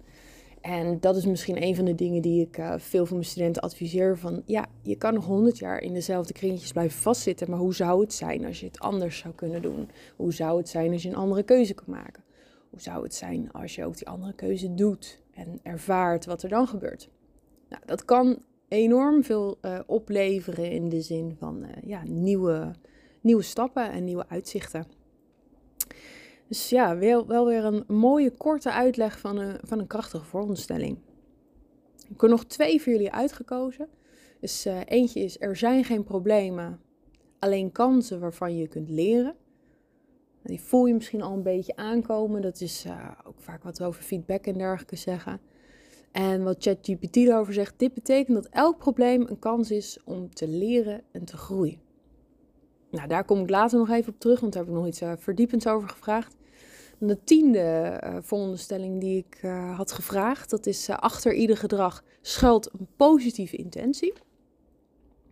En 0.61 0.99
dat 0.99 1.15
is 1.15 1.25
misschien 1.25 1.63
een 1.63 1.75
van 1.75 1.85
de 1.85 1.95
dingen 1.95 2.21
die 2.21 2.41
ik 2.41 2.57
uh, 2.57 2.73
veel 2.77 3.05
van 3.05 3.17
mijn 3.17 3.29
studenten 3.29 3.61
adviseer. 3.61 4.17
Van 4.17 4.41
ja, 4.45 4.65
je 4.81 4.95
kan 4.95 5.13
nog 5.13 5.25
honderd 5.25 5.57
jaar 5.57 5.81
in 5.81 5.93
dezelfde 5.93 6.33
kringetjes 6.33 6.71
blijven 6.71 6.99
vastzitten. 6.99 7.49
Maar 7.49 7.59
hoe 7.59 7.75
zou 7.75 8.01
het 8.01 8.13
zijn 8.13 8.45
als 8.45 8.59
je 8.59 8.65
het 8.65 8.79
anders 8.79 9.17
zou 9.17 9.33
kunnen 9.33 9.61
doen? 9.61 9.89
Hoe 10.15 10.33
zou 10.33 10.57
het 10.57 10.69
zijn 10.69 10.91
als 10.91 11.03
je 11.03 11.09
een 11.09 11.15
andere 11.15 11.43
keuze 11.43 11.73
kan 11.73 11.85
maken? 11.87 12.23
Hoe 12.69 12.81
zou 12.81 13.03
het 13.03 13.15
zijn 13.15 13.51
als 13.51 13.75
je 13.75 13.85
ook 13.85 13.97
die 13.97 14.07
andere 14.07 14.33
keuze 14.33 14.73
doet 14.73 15.21
en 15.33 15.59
ervaart 15.63 16.25
wat 16.25 16.43
er 16.43 16.49
dan 16.49 16.67
gebeurt? 16.67 17.09
Nou, 17.69 17.81
dat 17.85 18.05
kan 18.05 18.37
enorm 18.67 19.23
veel 19.23 19.57
uh, 19.61 19.79
opleveren 19.85 20.71
in 20.71 20.89
de 20.89 21.01
zin 21.01 21.35
van 21.39 21.63
uh, 21.63 21.69
ja, 21.83 22.01
nieuwe, 22.03 22.71
nieuwe 23.21 23.41
stappen 23.41 23.91
en 23.91 24.03
nieuwe 24.03 24.29
uitzichten. 24.29 24.85
Dus 26.47 26.69
ja, 26.69 26.97
wel, 26.97 27.27
wel 27.27 27.45
weer 27.45 27.65
een 27.65 27.83
mooie 27.87 28.31
korte 28.31 28.71
uitleg 28.71 29.19
van 29.19 29.37
een, 29.37 29.59
van 29.63 29.79
een 29.79 29.87
krachtige 29.87 30.25
vooronderstelling. 30.25 30.97
Ik 31.97 32.07
heb 32.09 32.21
er 32.21 32.29
nog 32.29 32.45
twee 32.45 32.81
voor 32.81 32.91
jullie 32.91 33.11
uitgekozen. 33.11 33.87
Dus 34.39 34.65
uh, 34.65 34.79
eentje 34.85 35.19
is, 35.19 35.39
er 35.39 35.55
zijn 35.55 35.83
geen 35.83 36.03
problemen, 36.03 36.79
alleen 37.39 37.71
kansen 37.71 38.19
waarvan 38.19 38.57
je 38.57 38.67
kunt 38.67 38.89
leren. 38.89 39.35
Die 40.43 40.61
voel 40.61 40.85
je 40.85 40.93
misschien 40.93 41.21
al 41.21 41.33
een 41.33 41.43
beetje 41.43 41.75
aankomen. 41.75 42.41
Dat 42.41 42.61
is 42.61 42.85
ook 43.23 43.39
vaak 43.41 43.63
wat 43.63 43.77
we 43.77 43.85
over 43.85 44.03
feedback 44.03 44.45
en 44.45 44.57
dergelijke 44.57 44.95
zeggen. 44.95 45.39
En 46.15 46.43
wat 46.43 46.63
ChatGPT 46.63 47.15
erover 47.15 47.53
zegt, 47.53 47.73
dit 47.77 47.93
betekent 47.93 48.35
dat 48.35 48.47
elk 48.51 48.77
probleem 48.77 49.21
een 49.21 49.39
kans 49.39 49.71
is 49.71 49.99
om 50.05 50.33
te 50.33 50.47
leren 50.47 51.01
en 51.11 51.25
te 51.25 51.37
groeien. 51.37 51.79
Nou, 52.91 53.07
daar 53.07 53.25
kom 53.25 53.41
ik 53.41 53.49
later 53.49 53.77
nog 53.77 53.89
even 53.89 54.13
op 54.13 54.19
terug, 54.19 54.39
want 54.39 54.53
daar 54.53 54.61
heb 54.61 54.71
ik 54.71 54.77
nog 54.77 54.87
iets 54.87 55.01
uh, 55.01 55.13
verdiepends 55.17 55.67
over 55.67 55.89
gevraagd. 55.89 56.35
de 56.97 57.23
tiende 57.23 57.99
uh, 58.03 58.17
veronderstelling 58.21 58.99
die 58.99 59.17
ik 59.17 59.39
uh, 59.43 59.77
had 59.77 59.91
gevraagd, 59.91 60.49
dat 60.49 60.65
is 60.65 60.89
achter 60.89 61.33
ieder 61.33 61.57
gedrag 61.57 62.03
schuilt 62.21 62.69
een 62.79 62.87
positieve 62.95 63.55
intentie. 63.55 64.13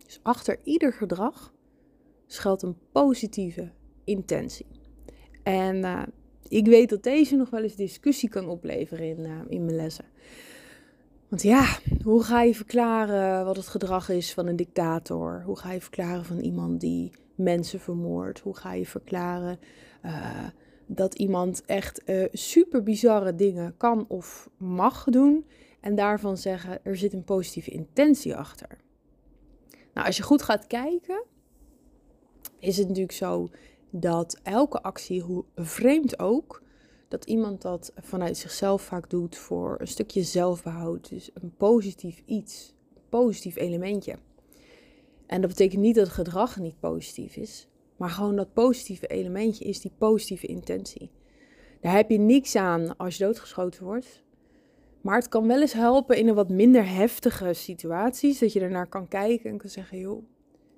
Dus 0.04 0.20
achter 0.22 0.58
ieder 0.62 0.92
gedrag 0.92 1.54
schuilt 2.26 2.62
een 2.62 2.76
positieve 2.92 3.70
intentie. 4.04 4.66
En 5.42 6.08
ik 6.48 6.66
weet 6.66 6.88
dat 6.88 7.02
deze 7.02 7.36
nog 7.36 7.50
wel 7.50 7.62
eens 7.62 7.76
discussie 7.76 8.28
kan 8.28 8.48
opleveren 8.48 9.06
in, 9.06 9.48
in 9.48 9.64
mijn 9.64 9.76
lessen. 9.76 10.04
Want 11.34 11.46
ja, 11.46 11.78
hoe 12.02 12.22
ga 12.22 12.42
je 12.42 12.54
verklaren 12.54 13.44
wat 13.44 13.56
het 13.56 13.66
gedrag 13.66 14.08
is 14.08 14.34
van 14.34 14.46
een 14.46 14.56
dictator? 14.56 15.42
Hoe 15.46 15.58
ga 15.58 15.72
je 15.72 15.80
verklaren 15.80 16.24
van 16.24 16.38
iemand 16.38 16.80
die 16.80 17.12
mensen 17.34 17.80
vermoordt? 17.80 18.40
Hoe 18.40 18.56
ga 18.56 18.72
je 18.72 18.86
verklaren 18.86 19.58
uh, 20.04 20.46
dat 20.86 21.14
iemand 21.14 21.64
echt 21.64 22.02
uh, 22.06 22.24
super 22.32 22.82
bizarre 22.82 23.34
dingen 23.34 23.76
kan 23.76 24.04
of 24.08 24.50
mag 24.56 25.04
doen 25.04 25.46
en 25.80 25.94
daarvan 25.94 26.36
zeggen 26.36 26.84
er 26.84 26.96
zit 26.96 27.12
een 27.12 27.24
positieve 27.24 27.70
intentie 27.70 28.36
achter? 28.36 28.78
Nou, 29.94 30.06
als 30.06 30.16
je 30.16 30.22
goed 30.22 30.42
gaat 30.42 30.66
kijken, 30.66 31.24
is 32.58 32.76
het 32.76 32.86
natuurlijk 32.86 33.14
zo 33.14 33.48
dat 33.90 34.40
elke 34.42 34.82
actie, 34.82 35.20
hoe 35.20 35.44
vreemd 35.54 36.18
ook, 36.18 36.62
dat 37.14 37.24
iemand 37.24 37.62
dat 37.62 37.92
vanuit 37.96 38.36
zichzelf 38.36 38.82
vaak 38.82 39.10
doet 39.10 39.36
voor 39.36 39.76
een 39.80 39.86
stukje 39.86 40.22
zelfbehoud. 40.22 41.08
Dus 41.08 41.30
een 41.34 41.54
positief 41.56 42.22
iets, 42.26 42.74
een 42.94 43.02
positief 43.08 43.56
elementje. 43.56 44.18
En 45.26 45.40
dat 45.40 45.50
betekent 45.50 45.80
niet 45.80 45.94
dat 45.94 46.04
het 46.04 46.14
gedrag 46.14 46.58
niet 46.58 46.80
positief 46.80 47.36
is, 47.36 47.68
maar 47.96 48.10
gewoon 48.10 48.36
dat 48.36 48.52
positieve 48.52 49.06
elementje 49.06 49.64
is 49.64 49.80
die 49.80 49.92
positieve 49.98 50.46
intentie. 50.46 51.10
Daar 51.80 51.94
heb 51.94 52.10
je 52.10 52.18
niks 52.18 52.56
aan 52.56 52.96
als 52.96 53.16
je 53.16 53.24
doodgeschoten 53.24 53.84
wordt. 53.84 54.22
Maar 55.00 55.16
het 55.16 55.28
kan 55.28 55.46
wel 55.46 55.60
eens 55.60 55.72
helpen 55.72 56.16
in 56.16 56.28
een 56.28 56.34
wat 56.34 56.48
minder 56.48 56.88
heftige 56.88 57.52
situaties. 57.52 58.38
Dat 58.38 58.52
je 58.52 58.60
ernaar 58.60 58.88
kan 58.88 59.08
kijken 59.08 59.50
en 59.50 59.58
kan 59.58 59.70
zeggen: 59.70 59.98
joh, 59.98 60.24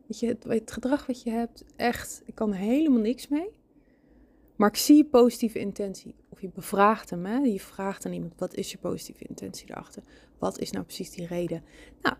weet 0.06 0.18
je, 0.18 0.26
het, 0.26 0.44
het 0.44 0.70
gedrag 0.70 1.06
wat 1.06 1.22
je 1.22 1.30
hebt, 1.30 1.64
echt, 1.76 2.22
ik 2.24 2.34
kan 2.34 2.52
er 2.52 2.58
helemaal 2.58 3.00
niks 3.00 3.28
mee. 3.28 3.64
Maar 4.56 4.68
ik 4.68 4.76
zie 4.76 5.04
positieve 5.04 5.58
intentie. 5.58 6.14
Of 6.28 6.40
je 6.40 6.50
bevraagt 6.54 7.10
hem, 7.10 7.24
hè? 7.24 7.36
je 7.38 7.60
vraagt 7.60 8.06
aan 8.06 8.12
iemand, 8.12 8.32
wat 8.36 8.54
is 8.54 8.70
je 8.70 8.78
positieve 8.78 9.24
intentie 9.24 9.70
erachter? 9.70 10.02
Wat 10.38 10.58
is 10.58 10.70
nou 10.70 10.84
precies 10.84 11.10
die 11.10 11.26
reden? 11.26 11.64
Nou, 12.02 12.16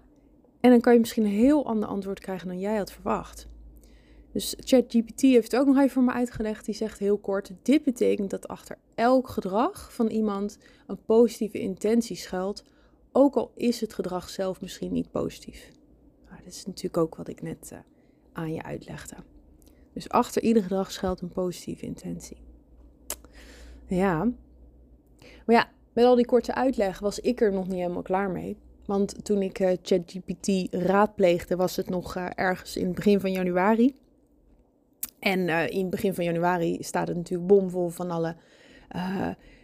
en 0.61 0.71
dan 0.71 0.81
kan 0.81 0.93
je 0.93 1.01
misschien 1.01 1.25
een 1.25 1.31
heel 1.31 1.67
ander 1.67 1.89
antwoord 1.89 2.21
krijgen 2.21 2.49
dan 2.49 2.59
jij 2.59 2.77
had 2.77 2.93
verwacht. 2.93 3.49
Dus 4.33 4.55
ChatGPT 4.59 5.21
heeft 5.21 5.53
het 5.53 5.61
ook 5.61 5.67
nog 5.67 5.77
even 5.77 5.91
voor 5.91 6.03
me 6.03 6.13
uitgelegd. 6.13 6.65
Die 6.65 6.75
zegt 6.75 6.99
heel 6.99 7.19
kort: 7.19 7.53
Dit 7.63 7.83
betekent 7.83 8.31
dat 8.31 8.49
achter 8.49 8.79
elk 8.95 9.29
gedrag 9.29 9.95
van 9.95 10.07
iemand 10.07 10.59
een 10.87 11.05
positieve 11.05 11.59
intentie 11.59 12.17
schuilt, 12.17 12.65
ook 13.13 13.35
al 13.35 13.53
is 13.55 13.81
het 13.81 13.95
gedrag 13.95 14.29
zelf 14.29 14.61
misschien 14.61 14.93
niet 14.93 15.11
positief. 15.11 15.71
Nou, 16.29 16.43
dat 16.45 16.53
is 16.53 16.67
natuurlijk 16.67 16.97
ook 16.97 17.17
wat 17.17 17.29
ik 17.29 17.43
net 17.43 17.71
uh, 17.73 17.79
aan 18.33 18.53
je 18.53 18.63
uitlegde. 18.63 19.17
Dus 19.97 20.09
achter 20.09 20.43
ieder 20.43 20.63
gedrag 20.63 20.93
schuilt 20.93 21.21
een 21.21 21.29
positieve 21.29 21.87
intentie. 21.87 22.37
Ja. 23.87 24.25
Maar 25.47 25.57
ja, 25.57 25.69
met 25.93 26.05
al 26.05 26.15
die 26.15 26.27
korte 26.27 26.55
uitleg 26.55 26.99
was 26.99 27.19
ik 27.21 27.41
er 27.41 27.53
nog 27.53 27.67
niet 27.67 27.81
helemaal 27.81 28.03
klaar 28.03 28.31
mee. 28.31 28.57
Want 28.87 29.25
toen 29.25 29.43
ik 29.43 29.59
uh, 29.59 29.71
ChatGPT 29.83 30.49
raadpleegde, 30.71 31.57
was 31.57 31.77
het 31.77 31.89
nog 31.89 32.17
uh, 32.17 32.27
ergens 32.35 32.77
in 32.77 32.87
het 32.87 32.95
begin 32.95 33.21
van 33.21 33.33
januari. 33.33 33.95
En 35.19 35.39
uh, 35.41 35.69
in 35.69 35.81
het 35.81 35.91
begin 35.91 36.15
van 36.15 36.25
januari 36.25 36.79
staat 36.81 37.09
het 37.09 37.17
natuurlijk 37.17 37.49
bomvol 37.49 37.89
van 37.89 38.11
alle 38.11 38.37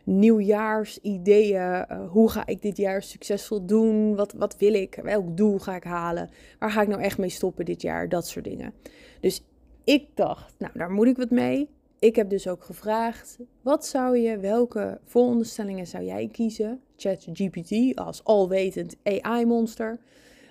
nieuwjaarsideeën. 0.04 1.86
hoe 2.08 2.30
ga 2.30 2.46
ik 2.46 2.62
dit 2.62 2.76
jaar 2.76 3.02
succesvol 3.02 3.66
doen? 3.66 4.16
Wat, 4.16 4.32
wat 4.32 4.56
wil 4.58 4.74
ik? 4.74 5.00
Welk 5.02 5.36
doel 5.36 5.58
ga 5.58 5.76
ik 5.76 5.84
halen? 5.84 6.30
Waar 6.58 6.70
ga 6.70 6.82
ik 6.82 6.88
nou 6.88 7.02
echt 7.02 7.18
mee 7.18 7.28
stoppen 7.28 7.64
dit 7.64 7.82
jaar? 7.82 8.08
Dat 8.08 8.26
soort 8.26 8.44
dingen. 8.44 8.72
Dus 9.20 9.44
ik 9.84 10.06
dacht, 10.14 10.54
nou, 10.58 10.72
daar 10.74 10.90
moet 10.90 11.06
ik 11.06 11.16
wat 11.16 11.30
mee. 11.30 11.68
Ik 11.98 12.16
heb 12.16 12.30
dus 12.30 12.48
ook 12.48 12.64
gevraagd, 12.64 13.38
wat 13.60 13.86
zou 13.86 14.18
je, 14.18 14.38
welke 14.38 15.00
vooronderstellingen 15.04 15.86
zou 15.86 16.04
jij 16.04 16.28
kiezen? 16.32 16.80
ChatGPT 16.96 17.96
als 17.96 18.24
alwetend 18.24 18.96
AI-monster. 19.02 19.98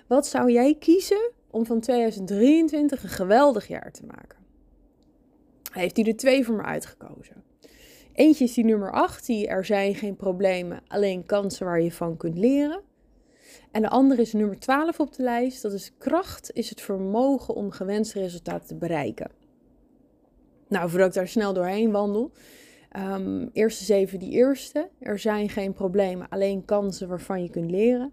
Wat 0.06 0.26
zou 0.26 0.52
jij 0.52 0.76
kiezen 0.78 1.30
om 1.50 1.66
van 1.66 1.80
2023 1.80 3.02
een 3.02 3.08
geweldig 3.08 3.68
jaar 3.68 3.92
te 3.92 4.04
maken? 4.06 4.38
Heeft 5.72 5.96
hij 5.96 6.06
er 6.06 6.16
twee 6.16 6.44
voor 6.44 6.56
me 6.56 6.62
uitgekozen. 6.62 7.42
Eentje 8.12 8.44
is 8.44 8.54
die 8.54 8.64
nummer 8.64 8.92
8, 8.92 9.26
die 9.26 9.46
er 9.46 9.64
zijn 9.64 9.94
geen 9.94 10.16
problemen, 10.16 10.82
alleen 10.88 11.26
kansen 11.26 11.66
waar 11.66 11.80
je 11.80 11.92
van 11.92 12.16
kunt 12.16 12.38
leren. 12.38 12.80
En 13.70 13.82
de 13.82 13.88
andere 13.88 14.20
is 14.20 14.32
nummer 14.32 14.58
12 14.58 15.00
op 15.00 15.14
de 15.14 15.22
lijst. 15.22 15.62
Dat 15.62 15.72
is 15.72 15.92
kracht 15.98 16.50
is 16.52 16.70
het 16.70 16.80
vermogen 16.80 17.54
om 17.54 17.70
gewenste 17.70 18.20
resultaten 18.20 18.66
te 18.66 18.76
bereiken. 18.76 19.30
Nou, 20.68 20.90
voordat 20.90 21.08
ik 21.08 21.14
daar 21.14 21.28
snel 21.28 21.52
doorheen 21.52 21.90
wandel. 21.90 22.30
Eerst 23.52 23.80
eens 23.80 23.88
even 23.88 24.18
die 24.18 24.30
eerste. 24.30 24.88
Er 24.98 25.18
zijn 25.18 25.48
geen 25.48 25.72
problemen, 25.72 26.28
alleen 26.28 26.64
kansen 26.64 27.08
waarvan 27.08 27.42
je 27.42 27.50
kunt 27.50 27.70
leren. 27.70 28.12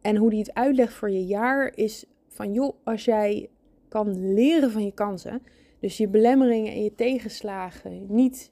En 0.00 0.16
hoe 0.16 0.30
die 0.30 0.38
het 0.38 0.54
uitlegt 0.54 0.92
voor 0.92 1.10
je 1.10 1.26
jaar 1.26 1.72
is 1.74 2.04
van 2.28 2.52
joh, 2.52 2.76
als 2.84 3.04
jij 3.04 3.50
kan 3.88 4.34
leren 4.34 4.70
van 4.70 4.84
je 4.84 4.92
kansen, 4.92 5.42
dus 5.80 5.96
je 5.96 6.08
belemmeringen 6.08 6.72
en 6.72 6.82
je 6.82 6.94
tegenslagen 6.94 8.06
niet 8.08 8.50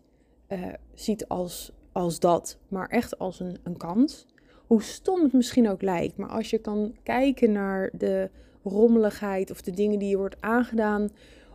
uh, 0.48 0.66
ziet 0.94 1.28
als, 1.28 1.72
als 1.92 2.20
dat, 2.20 2.58
maar 2.68 2.88
echt 2.88 3.18
als 3.18 3.40
een, 3.40 3.58
een 3.62 3.76
kans 3.76 4.26
hoe 4.68 4.82
stom 4.82 5.22
het 5.22 5.32
misschien 5.32 5.68
ook 5.68 5.82
lijkt, 5.82 6.16
maar 6.16 6.28
als 6.28 6.50
je 6.50 6.58
kan 6.58 6.94
kijken 7.02 7.52
naar 7.52 7.90
de 7.92 8.30
rommeligheid 8.62 9.50
of 9.50 9.60
de 9.60 9.70
dingen 9.70 9.98
die 9.98 10.08
je 10.08 10.16
wordt 10.16 10.36
aangedaan 10.40 11.08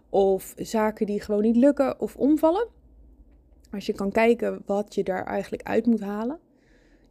of 0.09 0.53
zaken 0.57 1.05
die 1.05 1.21
gewoon 1.21 1.41
niet 1.41 1.55
lukken 1.55 1.99
of 1.99 2.15
omvallen, 2.15 2.67
als 3.71 3.85
je 3.85 3.93
kan 3.93 4.11
kijken 4.11 4.61
wat 4.65 4.95
je 4.95 5.03
daar 5.03 5.25
eigenlijk 5.25 5.63
uit 5.63 5.85
moet 5.85 6.01
halen, 6.01 6.39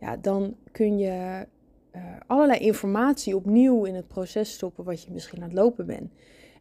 ja, 0.01 0.17
dan 0.17 0.57
kun 0.73 0.99
je 0.99 1.47
uh, 1.97 2.03
allerlei 2.27 2.59
informatie 2.59 3.37
opnieuw 3.37 3.85
in 3.85 3.95
het 3.95 4.09
proces 4.09 4.53
stoppen 4.53 4.85
wat 4.85 5.03
je 5.03 5.11
misschien 5.13 5.43
aan 5.43 5.49
het 5.49 5.59
lopen 5.59 5.87
bent. 5.87 6.13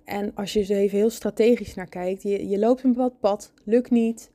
En 0.03 0.35
als 0.35 0.53
je 0.53 0.59
er 0.59 0.71
even 0.71 0.97
heel 0.97 1.09
strategisch 1.09 1.75
naar 1.75 1.89
kijkt, 1.89 2.23
je, 2.23 2.47
je 2.47 2.59
loopt 2.59 2.83
een 2.83 2.91
bepaald 2.91 3.19
pad, 3.19 3.53
lukt 3.63 3.89
niet, 3.89 4.31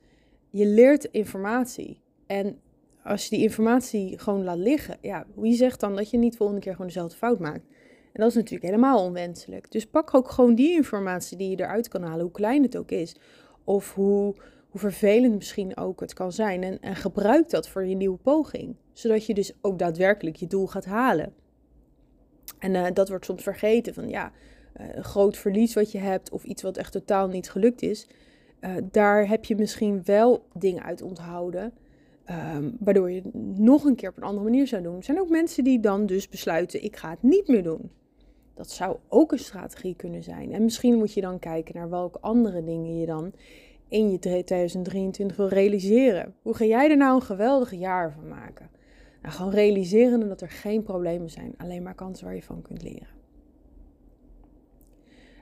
je 0.49 0.65
leert 0.65 1.03
informatie. 1.03 2.01
En 2.25 2.59
als 3.07 3.23
je 3.23 3.35
die 3.35 3.43
informatie 3.43 4.19
gewoon 4.19 4.43
laat 4.43 4.57
liggen, 4.57 4.97
ja, 5.01 5.25
wie 5.35 5.55
zegt 5.55 5.79
dan 5.79 5.95
dat 5.95 6.09
je 6.09 6.17
niet 6.17 6.37
volgende 6.37 6.61
keer 6.61 6.71
gewoon 6.71 6.87
dezelfde 6.87 7.17
fout 7.17 7.39
maakt? 7.39 7.65
En 8.13 8.23
dat 8.23 8.29
is 8.29 8.35
natuurlijk 8.35 8.63
helemaal 8.63 9.03
onwenselijk. 9.03 9.71
Dus 9.71 9.85
pak 9.85 10.13
ook 10.13 10.29
gewoon 10.29 10.55
die 10.55 10.73
informatie 10.73 11.37
die 11.37 11.49
je 11.49 11.59
eruit 11.59 11.87
kan 11.87 12.03
halen, 12.03 12.21
hoe 12.21 12.31
klein 12.31 12.63
het 12.63 12.77
ook 12.77 12.91
is. 12.91 13.15
Of 13.63 13.93
hoe, 13.93 14.35
hoe 14.69 14.79
vervelend 14.79 15.35
misschien 15.35 15.77
ook 15.77 15.99
het 15.99 16.13
kan 16.13 16.31
zijn. 16.31 16.63
En, 16.63 16.79
en 16.79 16.95
gebruik 16.95 17.49
dat 17.49 17.69
voor 17.69 17.85
je 17.85 17.95
nieuwe 17.95 18.17
poging. 18.17 18.75
Zodat 18.93 19.25
je 19.25 19.33
dus 19.33 19.53
ook 19.61 19.79
daadwerkelijk 19.79 20.35
je 20.35 20.47
doel 20.47 20.67
gaat 20.67 20.85
halen. 20.85 21.33
En 22.59 22.73
uh, 22.73 22.85
dat 22.93 23.09
wordt 23.09 23.25
soms 23.25 23.43
vergeten 23.43 23.93
van 23.93 24.09
ja, 24.09 24.31
uh, 24.79 24.87
een 24.95 25.03
groot 25.03 25.37
verlies 25.37 25.73
wat 25.73 25.91
je 25.91 25.99
hebt 25.99 26.31
of 26.31 26.43
iets 26.43 26.61
wat 26.61 26.77
echt 26.77 26.91
totaal 26.91 27.27
niet 27.27 27.49
gelukt 27.49 27.81
is. 27.81 28.07
Uh, 28.61 28.75
daar 28.91 29.27
heb 29.27 29.45
je 29.45 29.55
misschien 29.55 30.01
wel 30.03 30.45
dingen 30.53 30.83
uit 30.83 31.01
onthouden. 31.01 31.73
Um, 32.29 32.75
waardoor 32.79 33.11
je 33.11 33.21
het 33.21 33.33
nog 33.57 33.83
een 33.83 33.95
keer 33.95 34.09
op 34.09 34.17
een 34.17 34.23
andere 34.23 34.43
manier 34.43 34.67
zou 34.67 34.83
doen. 34.83 34.97
Er 34.97 35.03
zijn 35.03 35.19
ook 35.19 35.29
mensen 35.29 35.63
die 35.63 35.79
dan 35.79 36.05
dus 36.05 36.29
besluiten: 36.29 36.83
ik 36.83 36.95
ga 36.95 37.09
het 37.09 37.23
niet 37.23 37.47
meer 37.47 37.63
doen. 37.63 37.91
Dat 38.53 38.71
zou 38.71 38.97
ook 39.07 39.31
een 39.31 39.39
strategie 39.39 39.95
kunnen 39.95 40.23
zijn. 40.23 40.53
En 40.53 40.63
misschien 40.63 40.97
moet 40.97 41.13
je 41.13 41.21
dan 41.21 41.39
kijken 41.39 41.75
naar 41.75 41.89
welke 41.89 42.19
andere 42.19 42.63
dingen 42.63 42.99
je 42.99 43.05
dan 43.05 43.33
in 43.87 44.11
je 44.11 44.19
2023 44.19 45.37
wil 45.37 45.47
realiseren. 45.47 46.33
Hoe 46.41 46.53
ga 46.53 46.65
jij 46.65 46.89
er 46.89 46.97
nou 46.97 47.15
een 47.15 47.21
geweldig 47.21 47.71
jaar 47.71 48.11
van 48.11 48.27
maken? 48.27 48.69
Nou, 49.21 49.33
gewoon 49.33 49.51
realiseren 49.51 50.27
dat 50.27 50.41
er 50.41 50.49
geen 50.49 50.83
problemen 50.83 51.29
zijn, 51.29 51.53
alleen 51.57 51.83
maar 51.83 51.95
kansen 51.95 52.25
waar 52.25 52.35
je 52.35 52.43
van 52.43 52.61
kunt 52.61 52.83
leren. 52.83 53.15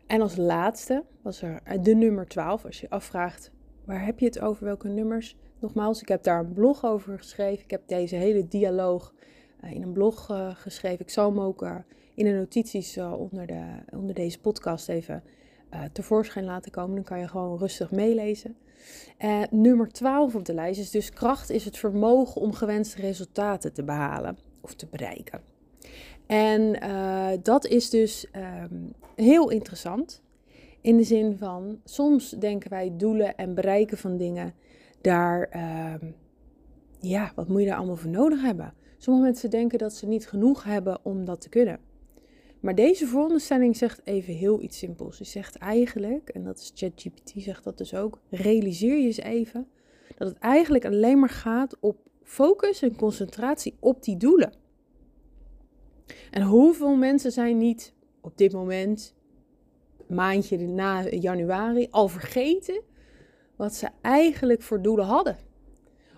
En 0.08 0.22
als 0.22 0.36
laatste 0.36 1.04
was 1.22 1.42
er 1.42 1.82
de 1.82 1.96
nummer 1.96 2.28
12. 2.28 2.66
Als 2.66 2.82
je 2.82 2.90
afvraagt 2.90 3.52
waar 3.86 4.06
heb 4.06 4.20
je 4.20 4.26
het 4.26 4.40
over, 4.40 4.66
welke 4.66 4.88
nummers? 4.88 5.36
Nogmaals, 5.60 6.02
ik 6.02 6.08
heb 6.08 6.24
daar 6.24 6.40
een 6.40 6.54
blog 6.54 6.86
over 6.86 7.18
geschreven. 7.18 7.64
Ik 7.64 7.72
heb 7.72 7.88
deze 7.88 8.16
hele 8.16 8.48
dialoog 8.48 9.14
uh, 9.64 9.72
in 9.72 9.82
een 9.82 9.92
blog 9.92 10.32
uh, 10.32 10.56
geschreven. 10.56 11.00
Ik 11.00 11.10
zal 11.10 11.30
hem 11.30 11.40
ook 11.40 11.64
uh, 11.64 11.76
in 12.16 12.26
de 12.26 12.32
notities 12.32 12.98
onder, 12.98 13.48
de, 13.48 13.64
onder 13.92 14.16
deze 14.16 14.40
podcast 14.40 14.90
even 14.90 15.24
tevoorschijn 15.92 16.46
laten 16.46 16.72
komen. 16.72 16.96
Dan 16.96 17.04
kan 17.04 17.20
je 17.20 17.28
gewoon 17.28 17.58
rustig 17.58 17.92
meelezen. 17.92 18.58
nummer 19.50 19.90
12 19.90 20.36
op 20.36 20.46
de 20.46 20.54
lijst 20.54 20.80
is 20.80 20.92
dus 20.92 21.10
kracht 21.10 21.50
is 21.50 21.66
het 21.66 21.78
vermogen 21.78 22.42
om 22.42 22.54
gewenste 22.54 23.02
resultaten 23.02 23.74
te 23.74 23.84
behalen 23.84 24.38
of 24.62 24.74
te 24.74 24.86
bereiken. 24.86 25.42
En 26.26 26.80
dat 27.44 27.66
is 27.66 27.90
dus 27.90 28.28
um, 28.72 28.94
heel 29.16 29.50
interessant. 29.50 30.24
In 30.86 30.98
de 30.98 31.04
zin 31.04 31.38
van, 31.38 31.80
soms 31.84 32.30
denken 32.30 32.70
wij 32.70 32.94
doelen 32.98 33.36
en 33.36 33.56
bereiken 33.56 33.98
van 33.98 34.18
dingen 34.18 34.54
daar, 35.02 35.50
uh, 35.56 36.10
ja, 37.00 37.32
wat 37.36 37.48
moet 37.48 37.62
je 37.62 37.68
daar 37.68 37.78
allemaal 37.78 37.96
voor 37.96 38.10
nodig 38.10 38.42
hebben? 38.42 38.74
Sommige 38.98 39.26
mensen 39.26 39.50
denken 39.50 39.78
dat 39.78 39.94
ze 39.94 40.08
niet 40.08 40.28
genoeg 40.28 40.64
hebben 40.64 41.00
om 41.04 41.26
dat 41.26 41.42
te 41.42 41.50
kunnen. 41.50 41.80
Maar 42.60 42.76
deze 42.76 43.08
veronderstelling 43.08 43.78
zegt 43.78 44.02
even 44.04 44.34
heel 44.34 44.62
iets 44.62 44.78
simpels. 44.78 45.18
Ze 45.18 45.24
zegt 45.24 45.56
eigenlijk, 45.56 46.30
en 46.30 46.44
dat 46.44 46.60
is 46.60 46.72
ChatGPT 46.76 47.34
zegt 47.36 47.64
dat 47.64 47.78
dus 47.78 47.94
ook, 47.96 48.20
realiseer 48.30 48.98
je 48.98 49.06
eens 49.06 49.18
even 49.18 49.68
dat 50.18 50.28
het 50.28 50.38
eigenlijk 50.38 50.86
alleen 50.86 51.20
maar 51.20 51.30
gaat 51.30 51.78
op 51.80 51.98
focus 52.24 52.82
en 52.82 52.96
concentratie 52.96 53.76
op 53.80 54.04
die 54.04 54.18
doelen. 54.18 54.54
En 56.32 56.42
hoeveel 56.42 56.96
mensen 56.96 57.32
zijn 57.32 57.58
niet 57.58 57.94
op 58.22 58.38
dit 58.38 58.52
moment, 58.52 59.16
maandje 60.08 60.58
na 60.58 61.10
januari, 61.10 61.88
al 61.92 62.08
vergeten 62.08 62.82
wat 63.56 63.74
ze 63.74 63.88
eigenlijk 64.02 64.62
voor 64.62 64.82
doelen 64.82 65.06
hadden. 65.06 65.38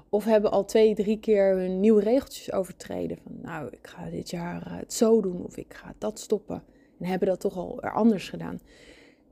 Of 0.10 0.26
hebben 0.26 0.52
al 0.52 0.66
twee, 0.66 0.96
drie 0.96 1.20
keer 1.20 1.56
hun 1.56 1.80
nieuwe 1.80 2.02
regeltjes 2.02 2.52
overtreden. 2.52 3.18
Van 3.24 3.40
nou, 3.42 3.68
ik 3.72 3.88
ga 3.88 4.10
dit 4.10 4.30
jaar 4.30 4.66
eh, 4.66 4.78
het 4.78 4.94
zo 4.94 5.22
doen 5.22 5.46
of 5.46 5.58
ik 5.58 5.74
ga 5.74 5.94
dat 5.98 6.20
stoppen. 6.20 6.64
En 7.00 7.06
hebben 7.06 7.28
dat 7.28 7.40
toch 7.40 7.58
al 7.58 7.82
er 7.82 7.94
anders 7.94 8.30
gedaan. 8.30 8.60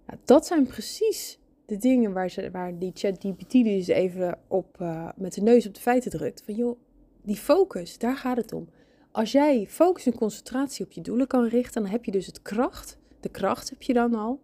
Nou, 0.08 0.20
dat 0.26 0.46
zijn 0.46 0.68
precies 0.68 1.40
de 1.66 1.78
dingen 1.78 2.14
waar, 2.14 2.30
ze, 2.30 2.52
waar 2.52 2.78
die 2.80 2.92
ChatGPT 2.94 3.52
dus 3.52 3.88
even 3.88 4.40
op, 4.48 4.78
uh, 4.82 5.10
met 5.16 5.34
de 5.34 5.42
neus 5.42 5.68
op 5.68 5.74
de 5.74 5.82
feiten 5.82 6.12
drukt. 6.12 6.42
Van 6.46 6.56
joh, 6.56 6.80
die 7.22 7.36
focus, 7.36 7.98
daar 7.98 8.16
gaat 8.16 8.38
het 8.38 8.54
om. 8.54 8.70
Als 9.12 9.32
jij 9.32 9.66
focus 9.70 10.06
en 10.06 10.16
concentratie 10.16 10.86
op 10.86 10.92
je 10.92 11.02
doelen 11.02 11.28
kan 11.28 11.48
richten, 11.48 11.82
dan 11.82 11.92
heb 11.92 12.06
je 12.06 12.12
dus 12.12 12.26
het 12.26 12.42
kracht, 12.42 12.98
de 13.20 13.30
kracht 13.30 13.70
heb 13.70 13.82
je 13.82 13.94
dan 13.94 14.14
al, 14.14 14.40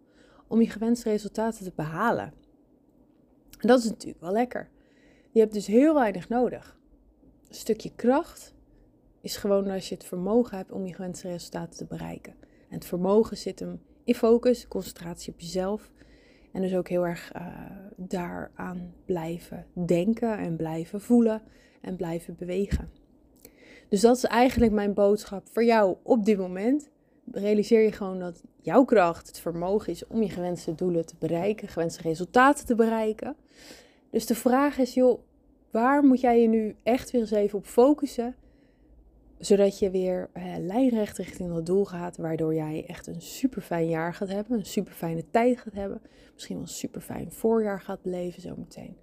om 0.52 0.60
je 0.60 0.70
gewenste 0.70 1.10
resultaten 1.10 1.64
te 1.64 1.72
behalen. 1.74 2.32
En 3.58 3.68
dat 3.68 3.78
is 3.78 3.84
natuurlijk 3.84 4.20
wel 4.20 4.32
lekker. 4.32 4.68
Je 5.30 5.40
hebt 5.40 5.52
dus 5.52 5.66
heel 5.66 5.94
weinig 5.94 6.28
nodig. 6.28 6.78
Een 7.48 7.54
stukje 7.54 7.94
kracht 7.94 8.54
is 9.20 9.36
gewoon 9.36 9.70
als 9.70 9.88
je 9.88 9.94
het 9.94 10.04
vermogen 10.04 10.56
hebt 10.56 10.72
om 10.72 10.86
je 10.86 10.94
gewenste 10.94 11.28
resultaten 11.28 11.76
te 11.76 11.84
bereiken. 11.84 12.34
En 12.68 12.74
het 12.74 12.84
vermogen 12.84 13.36
zit 13.36 13.58
hem 13.58 13.82
in 14.04 14.14
focus, 14.14 14.68
concentratie 14.68 15.32
op 15.32 15.40
jezelf. 15.40 15.90
En 16.52 16.62
dus 16.62 16.74
ook 16.74 16.88
heel 16.88 17.06
erg 17.06 17.34
uh, 17.36 17.46
daaraan 17.96 18.94
blijven 19.04 19.66
denken 19.86 20.38
en 20.38 20.56
blijven 20.56 21.00
voelen 21.00 21.42
en 21.80 21.96
blijven 21.96 22.36
bewegen. 22.36 22.90
Dus 23.88 24.00
dat 24.00 24.16
is 24.16 24.24
eigenlijk 24.24 24.72
mijn 24.72 24.94
boodschap 24.94 25.48
voor 25.48 25.64
jou 25.64 25.96
op 26.02 26.24
dit 26.24 26.38
moment. 26.38 26.90
Realiseer 27.32 27.82
je 27.82 27.92
gewoon 27.92 28.18
dat 28.18 28.42
jouw 28.60 28.84
kracht 28.84 29.26
het 29.26 29.38
vermogen 29.38 29.92
is 29.92 30.06
om 30.06 30.22
je 30.22 30.28
gewenste 30.28 30.74
doelen 30.74 31.06
te 31.06 31.14
bereiken, 31.18 31.68
gewenste 31.68 32.02
resultaten 32.02 32.66
te 32.66 32.74
bereiken. 32.74 33.36
Dus 34.10 34.26
de 34.26 34.34
vraag 34.34 34.78
is, 34.78 34.94
joh, 34.94 35.20
waar 35.70 36.04
moet 36.04 36.20
jij 36.20 36.40
je 36.40 36.48
nu 36.48 36.76
echt 36.82 37.10
weer 37.10 37.20
eens 37.20 37.30
even 37.30 37.58
op 37.58 37.66
focussen? 37.66 38.34
Zodat 39.38 39.78
je 39.78 39.90
weer 39.90 40.30
eh, 40.32 40.44
lijnrecht 40.58 41.18
richting 41.18 41.54
dat 41.54 41.66
doel 41.66 41.84
gaat, 41.84 42.16
waardoor 42.16 42.54
jij 42.54 42.84
echt 42.86 43.06
een 43.06 43.20
super 43.20 43.62
fijn 43.62 43.88
jaar 43.88 44.14
gaat 44.14 44.28
hebben, 44.28 44.58
een 44.58 44.66
super 44.66 44.92
fijne 44.92 45.24
tijd 45.30 45.58
gaat 45.58 45.72
hebben, 45.72 46.00
misschien 46.34 46.56
wel 46.56 46.64
een 46.64 46.70
super 46.70 47.00
fijn 47.00 47.32
voorjaar 47.32 47.80
gaat 47.80 48.02
beleven 48.02 48.42
zometeen. 48.42 48.96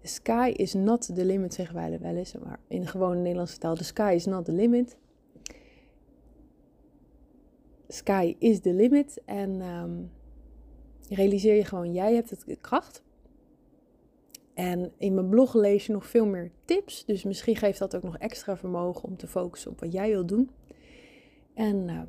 The 0.00 0.08
sky 0.08 0.52
is 0.56 0.74
not 0.74 1.14
the 1.14 1.24
limit, 1.24 1.54
zeggen 1.54 1.74
wij 1.74 1.98
wel 2.00 2.16
eens, 2.16 2.34
maar 2.44 2.60
in 2.68 2.80
de 2.80 2.86
gewone 2.86 3.20
Nederlandse 3.20 3.58
taal, 3.58 3.74
the 3.74 3.84
sky 3.84 4.12
is 4.14 4.24
not 4.24 4.44
the 4.44 4.52
limit. 4.52 4.96
Sky 7.88 8.36
is 8.38 8.60
the 8.60 8.72
limit 8.72 9.20
en 9.24 9.60
um, 9.60 10.10
realiseer 11.08 11.54
je 11.54 11.64
gewoon, 11.64 11.92
jij 11.92 12.14
hebt 12.14 12.30
het 12.30 12.44
kracht 12.60 13.02
en 14.58 14.92
in 14.96 15.14
mijn 15.14 15.28
blog 15.28 15.54
lees 15.54 15.86
je 15.86 15.92
nog 15.92 16.06
veel 16.06 16.26
meer 16.26 16.50
tips. 16.64 17.04
Dus 17.04 17.24
misschien 17.24 17.56
geeft 17.56 17.78
dat 17.78 17.96
ook 17.96 18.02
nog 18.02 18.18
extra 18.18 18.56
vermogen 18.56 19.08
om 19.08 19.16
te 19.16 19.26
focussen 19.26 19.70
op 19.70 19.80
wat 19.80 19.92
jij 19.92 20.08
wilt 20.08 20.28
doen. 20.28 20.50
En 21.54 21.88
uh, 21.88 22.00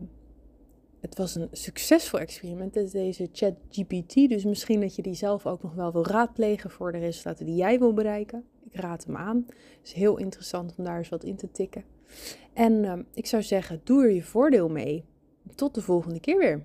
het 0.99 1.17
was 1.17 1.35
een 1.35 1.47
succesvol 1.51 2.19
experiment, 2.19 2.91
deze 2.91 3.29
ChatGPT. 3.33 4.13
Dus 4.13 4.45
misschien 4.45 4.81
dat 4.81 4.95
je 4.95 5.01
die 5.01 5.13
zelf 5.13 5.45
ook 5.45 5.63
nog 5.63 5.73
wel 5.73 5.91
wil 5.91 6.05
raadplegen 6.05 6.69
voor 6.69 6.91
de 6.91 6.97
resultaten 6.97 7.45
die 7.45 7.55
jij 7.55 7.79
wil 7.79 7.93
bereiken. 7.93 8.43
Ik 8.63 8.75
raad 8.75 9.05
hem 9.05 9.15
aan. 9.15 9.45
Het 9.47 9.79
is 9.83 9.93
heel 9.93 10.17
interessant 10.17 10.73
om 10.77 10.83
daar 10.83 10.97
eens 10.97 11.09
wat 11.09 11.23
in 11.23 11.35
te 11.35 11.51
tikken. 11.51 11.83
En 12.53 12.83
uh, 12.83 12.93
ik 13.13 13.25
zou 13.25 13.43
zeggen, 13.43 13.81
doe 13.83 14.03
er 14.03 14.11
je 14.11 14.23
voordeel 14.23 14.69
mee. 14.69 15.05
Tot 15.55 15.75
de 15.75 15.81
volgende 15.81 16.19
keer 16.19 16.37
weer. 16.37 16.61